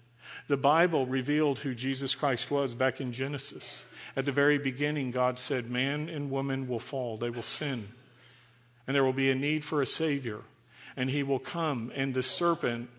[0.47, 3.83] The Bible revealed who Jesus Christ was back in Genesis.
[4.15, 7.89] At the very beginning, God said, Man and woman will fall, they will sin.
[8.85, 10.41] and there will be a need for a Savior.
[10.95, 12.89] And he will come, and the serpent,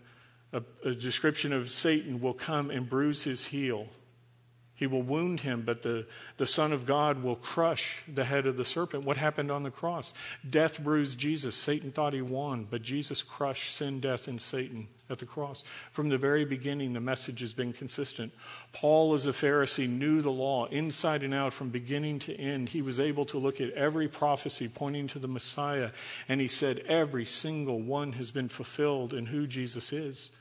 [0.51, 3.87] a, a description of Satan, will come and bruise his heel.
[4.75, 6.05] He will wound him, but the,
[6.35, 9.05] the Son of God will crush the head of the serpent.
[9.05, 10.13] What happened on the cross?
[10.47, 11.55] Death bruised Jesus.
[11.55, 15.63] Satan thought he won, but Jesus crushed sin, death, and Satan at the cross.
[15.91, 18.33] From the very beginning, the message has been consistent.
[18.73, 22.69] Paul, as a Pharisee, knew the law inside and out from beginning to end.
[22.69, 25.91] He was able to look at every prophecy pointing to the Messiah,
[26.27, 30.31] and he said, Every single one has been fulfilled in who Jesus is.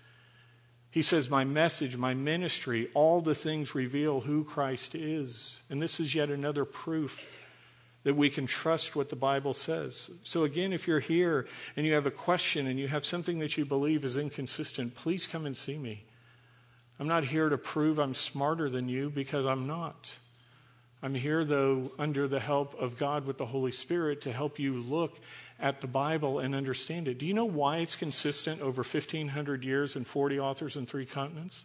[0.94, 5.60] He says, My message, my ministry, all the things reveal who Christ is.
[5.68, 7.44] And this is yet another proof
[8.04, 10.12] that we can trust what the Bible says.
[10.22, 13.56] So, again, if you're here and you have a question and you have something that
[13.56, 16.04] you believe is inconsistent, please come and see me.
[17.00, 20.16] I'm not here to prove I'm smarter than you because I'm not.
[21.02, 24.74] I'm here, though, under the help of God with the Holy Spirit to help you
[24.74, 25.18] look
[25.60, 27.18] at the Bible and understand it.
[27.18, 31.64] Do you know why it's consistent over 1,500 years and 40 authors in three continents?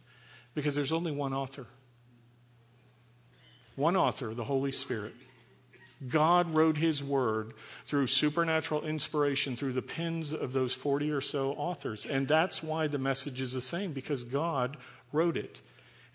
[0.54, 1.68] Because there's only one author.
[3.76, 5.14] One author, the Holy Spirit.
[6.08, 11.52] God wrote his word through supernatural inspiration through the pens of those 40 or so
[11.54, 12.06] authors.
[12.06, 14.78] And that's why the message is the same, because God
[15.12, 15.62] wrote it.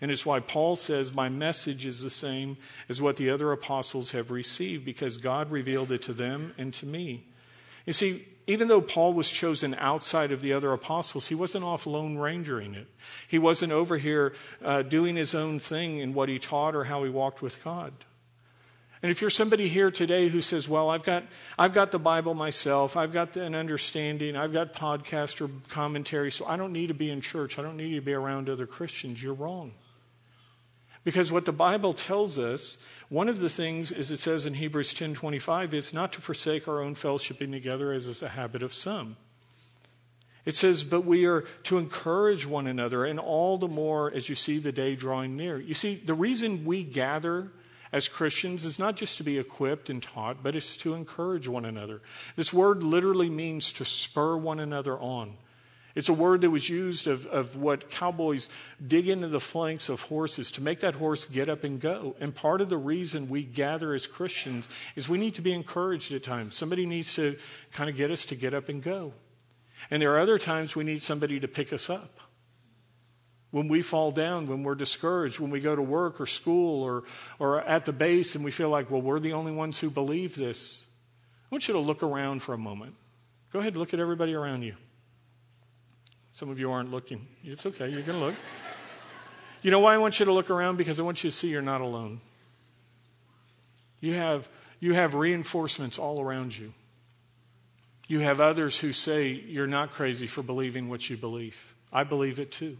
[0.01, 2.57] And it's why Paul says, My message is the same
[2.89, 6.85] as what the other apostles have received, because God revealed it to them and to
[6.85, 7.25] me.
[7.85, 11.87] You see, even though Paul was chosen outside of the other apostles, he wasn't off
[11.87, 12.87] lone rangering it.
[13.27, 14.33] He wasn't over here
[14.63, 17.93] uh, doing his own thing in what he taught or how he walked with God.
[19.01, 21.23] And if you're somebody here today who says, Well, I've got,
[21.59, 26.45] I've got the Bible myself, I've got an understanding, I've got podcast or commentary, so
[26.45, 29.21] I don't need to be in church, I don't need to be around other Christians,
[29.21, 29.73] you're wrong.
[31.05, 32.77] Because what the Bible tells us,
[33.09, 36.81] one of the things is it says in Hebrews 10:25, it's not to forsake our
[36.81, 39.15] own fellowshipping together as is a habit of some.
[40.45, 44.35] It says, but we are to encourage one another, and all the more as you
[44.35, 45.59] see the day drawing near.
[45.59, 47.51] You see, the reason we gather
[47.91, 51.65] as Christians is not just to be equipped and taught, but it's to encourage one
[51.65, 52.01] another.
[52.35, 55.37] This word literally means to spur one another on.
[55.95, 58.49] It's a word that was used of, of what cowboys
[58.85, 62.17] dig into the flanks of horses to make that horse get up and go.
[62.19, 64.67] And part of the reason we gather as Christians
[64.97, 66.53] is we need to be encouraged at times.
[66.53, 67.37] Somebody needs to
[67.71, 69.13] kind of get us to get up and go.
[69.89, 72.19] And there are other times we need somebody to pick us up.
[73.51, 77.03] When we fall down, when we're discouraged, when we go to work or school or,
[77.39, 80.35] or at the base and we feel like, well, we're the only ones who believe
[80.35, 80.85] this,
[81.45, 82.95] I want you to look around for a moment.
[83.53, 84.75] Go ahead and look at everybody around you.
[86.35, 87.25] Some of you aren't looking.
[87.45, 88.35] It's okay, you're going to look.
[89.61, 90.75] You know why I want you to look around?
[90.75, 92.19] Because I want you to see you're not alone.
[94.01, 94.49] You have,
[94.81, 96.73] you have reinforcements all around you.
[98.09, 101.73] You have others who say you're not crazy for believing what you believe.
[101.93, 102.75] I believe it too.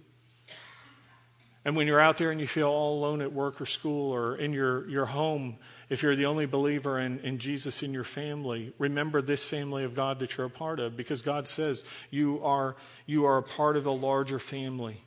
[1.66, 4.36] And when you're out there and you feel all alone at work or school or
[4.36, 5.58] in your, your home,
[5.90, 9.96] if you're the only believer in, in Jesus in your family, remember this family of
[9.96, 12.76] God that you're a part of because God says you are,
[13.08, 15.02] you are a part of a larger family.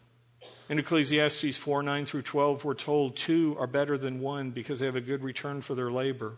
[0.69, 4.87] In Ecclesiastes 4 9 through 12, we're told two are better than one because they
[4.87, 6.35] have a good return for their labor.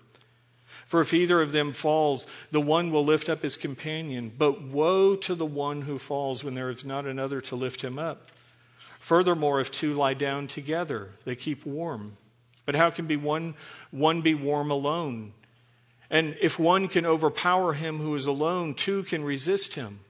[0.84, 4.32] For if either of them falls, the one will lift up his companion.
[4.36, 7.98] But woe to the one who falls when there is not another to lift him
[7.98, 8.28] up.
[9.00, 12.16] Furthermore, if two lie down together, they keep warm.
[12.66, 13.54] But how can be one,
[13.90, 15.32] one be warm alone?
[16.10, 20.00] And if one can overpower him who is alone, two can resist him.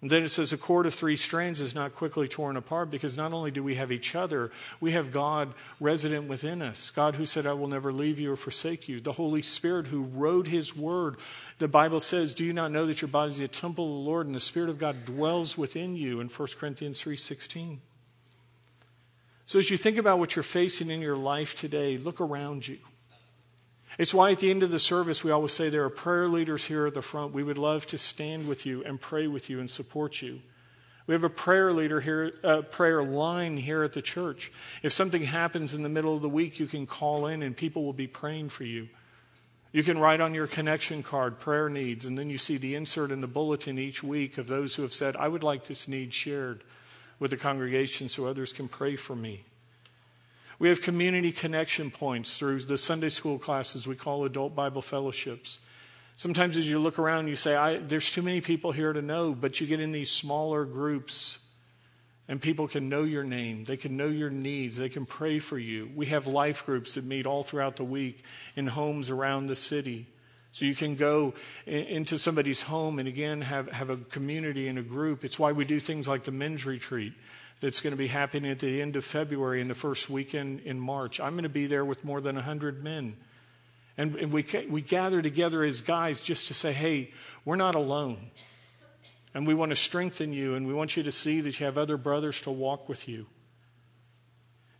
[0.00, 3.16] And then it says a cord of three strands is not quickly torn apart because
[3.16, 6.90] not only do we have each other, we have God resident within us.
[6.90, 9.00] God who said, I will never leave you or forsake you.
[9.00, 11.16] The Holy Spirit who wrote his word.
[11.58, 14.08] The Bible says, Do you not know that your body is a temple of the
[14.08, 17.78] Lord and the Spirit of God dwells within you in 1 Corinthians 3.16?
[19.48, 22.76] So as you think about what you're facing in your life today, look around you.
[23.96, 26.66] It's why at the end of the service, we always say there are prayer leaders
[26.66, 27.32] here at the front.
[27.32, 30.40] We would love to stand with you and pray with you and support you.
[31.06, 34.52] We have a prayer leader here, a prayer line here at the church.
[34.82, 37.86] If something happens in the middle of the week, you can call in and people
[37.86, 38.90] will be praying for you.
[39.72, 43.10] You can write on your connection card prayer needs, and then you see the insert
[43.10, 46.12] in the bulletin each week of those who have said, I would like this need
[46.12, 46.62] shared
[47.18, 49.44] with the congregation so others can pray for me.
[50.58, 55.60] We have community connection points through the Sunday school classes we call adult Bible fellowships.
[56.16, 59.60] Sometimes as you look around, you say, There's too many people here to know, but
[59.60, 61.38] you get in these smaller groups
[62.28, 63.64] and people can know your name.
[63.64, 64.76] They can know your needs.
[64.76, 65.90] They can pray for you.
[65.94, 68.22] We have life groups that meet all throughout the week
[68.54, 70.06] in homes around the city.
[70.58, 71.34] So you can go
[71.66, 75.24] in, into somebody's home and again have, have a community and a group.
[75.24, 77.12] It's why we do things like the men's retreat
[77.60, 80.80] that's going to be happening at the end of February and the first weekend in
[80.80, 81.20] March.
[81.20, 83.16] I'm going to be there with more than 100 men.
[83.96, 87.12] And, and we, we gather together as guys just to say, hey,
[87.44, 88.32] we're not alone.
[89.34, 91.78] And we want to strengthen you, and we want you to see that you have
[91.78, 93.26] other brothers to walk with you.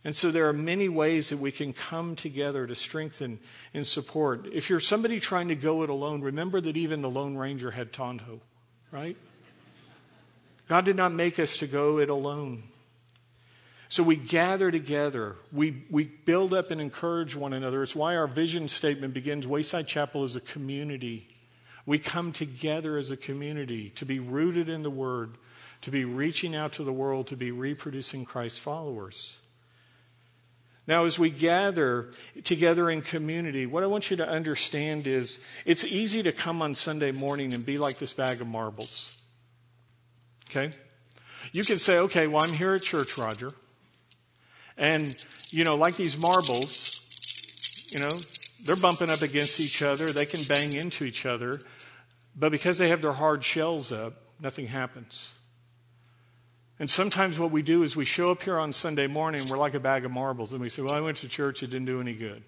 [0.03, 3.39] And so there are many ways that we can come together to strengthen
[3.73, 4.47] and support.
[4.53, 7.91] If you're somebody trying to go it alone, remember that even the Lone Ranger had
[7.91, 8.39] Tonto,
[8.91, 9.17] right?
[10.69, 12.63] God did not make us to go it alone.
[13.89, 15.35] So we gather together.
[15.51, 17.81] We, we build up and encourage one another.
[17.81, 21.27] It's why our vision statement begins Wayside Chapel is a community.
[21.87, 25.37] We come together as a community to be rooted in the Word,
[25.81, 29.38] to be reaching out to the world, to be reproducing Christ's followers.
[30.89, 32.09] Now, as we gather
[32.43, 36.73] together in community, what I want you to understand is it's easy to come on
[36.73, 39.21] Sunday morning and be like this bag of marbles.
[40.49, 40.71] Okay?
[41.51, 43.51] You can say, okay, well, I'm here at church, Roger.
[44.79, 45.15] And,
[45.51, 47.05] you know, like these marbles,
[47.91, 48.09] you know,
[48.65, 51.61] they're bumping up against each other, they can bang into each other,
[52.35, 55.33] but because they have their hard shells up, nothing happens.
[56.79, 59.73] And sometimes what we do is we show up here on Sunday morning, we're like
[59.73, 61.99] a bag of marbles, and we say, Well, I went to church, it didn't do
[61.99, 62.41] any good.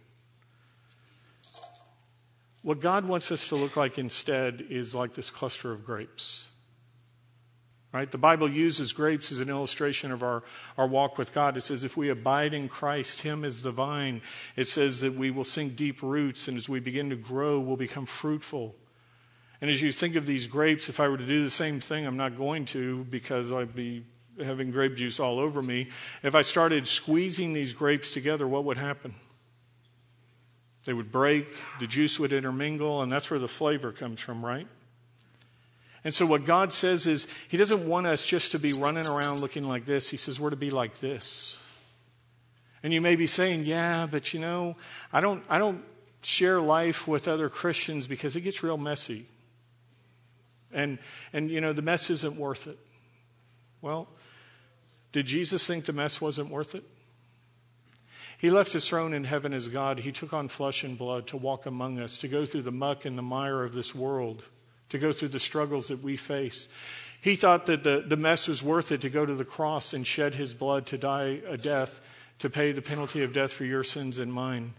[2.62, 6.48] What God wants us to look like instead is like this cluster of grapes.
[7.92, 8.10] Right?
[8.10, 10.44] The Bible uses grapes as an illustration of our,
[10.78, 11.58] our walk with God.
[11.58, 14.22] It says, if we abide in Christ, Him is the vine.
[14.56, 17.76] It says that we will sink deep roots, and as we begin to grow, we'll
[17.76, 18.76] become fruitful.
[19.60, 22.08] And as you think of these grapes, if I were to do the same thing,
[22.08, 24.06] I'm not going to because I'd be
[24.44, 25.90] having grape juice all over me.
[26.24, 29.16] If I started squeezing these grapes together, what would happen?
[30.86, 31.48] They would break,
[31.80, 34.68] the juice would intermingle, and that's where the flavor comes from, right?
[36.04, 39.40] And so, what God says is, He doesn't want us just to be running around
[39.40, 40.10] looking like this.
[40.10, 41.60] He says, we're to be like this.
[42.84, 44.76] And you may be saying, yeah, but you know,
[45.14, 45.84] I don't, I don't
[46.24, 49.28] share life with other Christians because it gets real messy.
[50.74, 50.98] And,
[51.34, 52.80] and you know, the mess isn't worth it.
[53.82, 54.08] Well,
[55.12, 56.84] did Jesus think the mess wasn't worth it?
[58.38, 60.00] He left his throne in heaven as God.
[60.00, 63.06] He took on flesh and blood to walk among us, to go through the muck
[63.06, 64.44] and the mire of this world,
[64.90, 66.68] to go through the struggles that we face.
[67.22, 70.08] He thought that the, the mess was worth it to go to the cross and
[70.08, 72.00] shed his blood to die a death,
[72.40, 74.74] to pay the penalty of death for your sins and mine.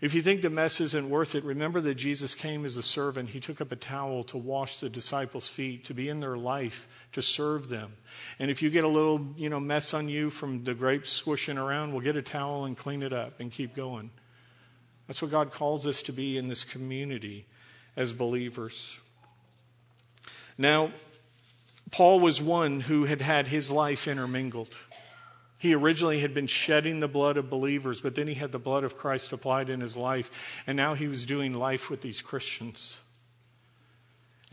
[0.00, 3.30] If you think the mess isn't worth it, remember that Jesus came as a servant.
[3.30, 6.86] He took up a towel to wash the disciples' feet, to be in their life,
[7.12, 7.94] to serve them.
[8.38, 11.56] And if you get a little, you know, mess on you from the grapes squishing
[11.56, 14.10] around, we'll get a towel and clean it up and keep going.
[15.06, 17.46] That's what God calls us to be in this community
[17.96, 19.00] as believers.
[20.58, 20.90] Now,
[21.90, 24.76] Paul was one who had had his life intermingled.
[25.58, 28.84] He originally had been shedding the blood of believers, but then he had the blood
[28.84, 32.98] of Christ applied in his life, and now he was doing life with these Christians.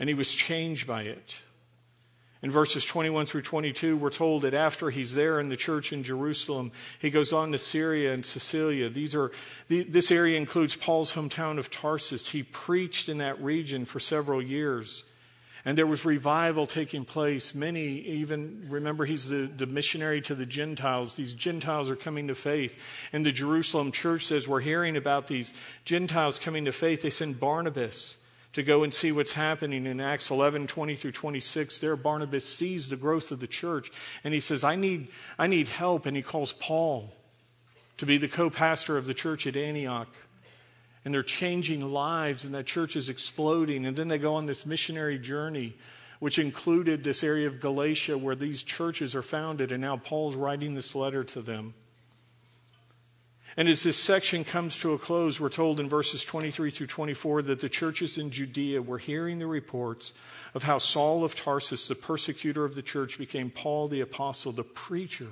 [0.00, 1.40] And he was changed by it.
[2.42, 6.02] In verses 21 through 22, we're told that after he's there in the church in
[6.02, 8.90] Jerusalem, he goes on to Syria and Cilicia.
[8.90, 9.32] These are,
[9.68, 12.28] this area includes Paul's hometown of Tarsus.
[12.28, 15.04] He preached in that region for several years.
[15.64, 17.54] And there was revival taking place.
[17.54, 21.16] Many even, remember, he's the, the missionary to the Gentiles.
[21.16, 22.78] These Gentiles are coming to faith.
[23.14, 25.54] And the Jerusalem church says, We're hearing about these
[25.86, 27.00] Gentiles coming to faith.
[27.00, 28.16] They send Barnabas
[28.52, 31.78] to go and see what's happening in Acts 11, 20 through 26.
[31.78, 33.90] There, Barnabas sees the growth of the church.
[34.22, 35.08] And he says, I need,
[35.38, 36.04] I need help.
[36.04, 37.14] And he calls Paul
[37.96, 40.08] to be the co pastor of the church at Antioch
[41.04, 43.84] and they're changing lives, and that church is exploding.
[43.84, 45.76] And then they go on this missionary journey,
[46.18, 50.74] which included this area of Galatia where these churches are founded, and now Paul's writing
[50.74, 51.74] this letter to them.
[53.56, 57.42] And as this section comes to a close, we're told in verses 23 through 24
[57.42, 60.12] that the churches in Judea were hearing the reports
[60.54, 64.64] of how Saul of Tarsus, the persecutor of the church, became Paul the apostle, the
[64.64, 65.28] preacher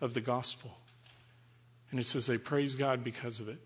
[0.00, 0.76] of the gospel.
[1.90, 3.58] And it says they praise God because of it.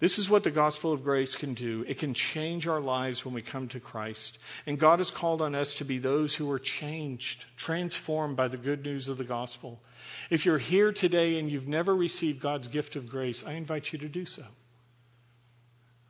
[0.00, 1.84] This is what the gospel of grace can do.
[1.86, 4.38] It can change our lives when we come to Christ.
[4.66, 8.56] And God has called on us to be those who are changed, transformed by the
[8.56, 9.82] good news of the gospel.
[10.30, 13.98] If you're here today and you've never received God's gift of grace, I invite you
[13.98, 14.44] to do so.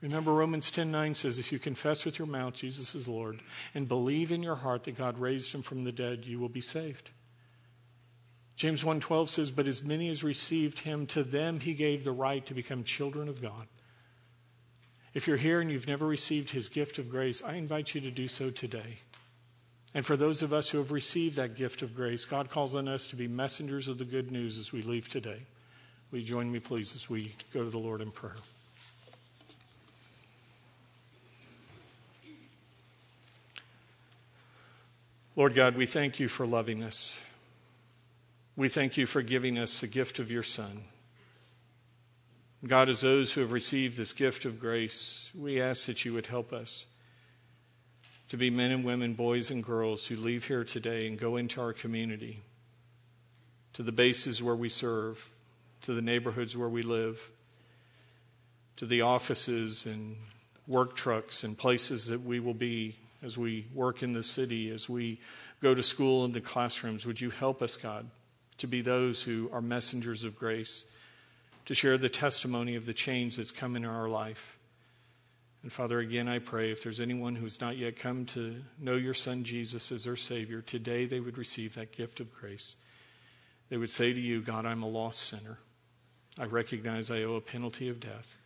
[0.01, 3.43] Remember Romans 10:9 says if you confess with your mouth Jesus is Lord
[3.74, 6.62] and believe in your heart that God raised him from the dead, you will be
[6.62, 7.11] saved.
[8.57, 12.47] James 1:12 says but as many as received him to them he gave the right
[12.47, 13.66] to become children of God.
[15.13, 18.11] If you're here and you've never received his gift of grace, I invite you to
[18.11, 18.99] do so today.
[19.93, 22.87] And for those of us who have received that gift of grace, God calls on
[22.87, 25.43] us to be messengers of the good news as we leave today.
[26.13, 28.37] Will you join me, please, as we go to the Lord in prayer?
[35.35, 37.19] Lord God, we thank you for loving us.
[38.57, 40.83] We thank you for giving us the gift of your Son.
[42.67, 46.27] God, as those who have received this gift of grace, we ask that you would
[46.27, 46.85] help us
[48.29, 51.61] to be men and women, boys and girls who leave here today and go into
[51.61, 52.43] our community,
[53.73, 55.27] to the bases where we serve,
[55.81, 57.31] to the neighborhoods where we live,
[58.77, 60.17] to the offices and
[60.67, 64.87] work trucks and places that we will be as we work in the city, as
[64.87, 65.19] we
[65.63, 67.07] go to school and the classrooms.
[67.07, 68.11] Would you help us, God,
[68.59, 70.85] to be those who are messengers of grace,
[71.71, 74.59] to share the testimony of the change that's come in our life?
[75.62, 79.14] And Father, again, I pray if there's anyone who's not yet come to know your
[79.14, 82.75] Son Jesus as their Savior, today they would receive that gift of grace.
[83.68, 85.61] They would say to you, God, I'm a lost sinner.
[86.41, 88.37] I recognize I owe a penalty of death.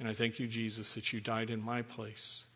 [0.00, 2.46] And I thank you, Jesus, that you died in my place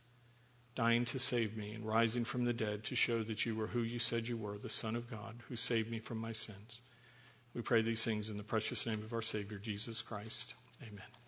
[0.74, 3.82] dying to save me and rising from the dead to show that you were who
[3.82, 6.82] you said you were, the Son of God, who saved me from my sins.
[7.55, 10.55] We pray these things in the precious name of our Savior, Jesus Christ.
[10.82, 11.24] Amen.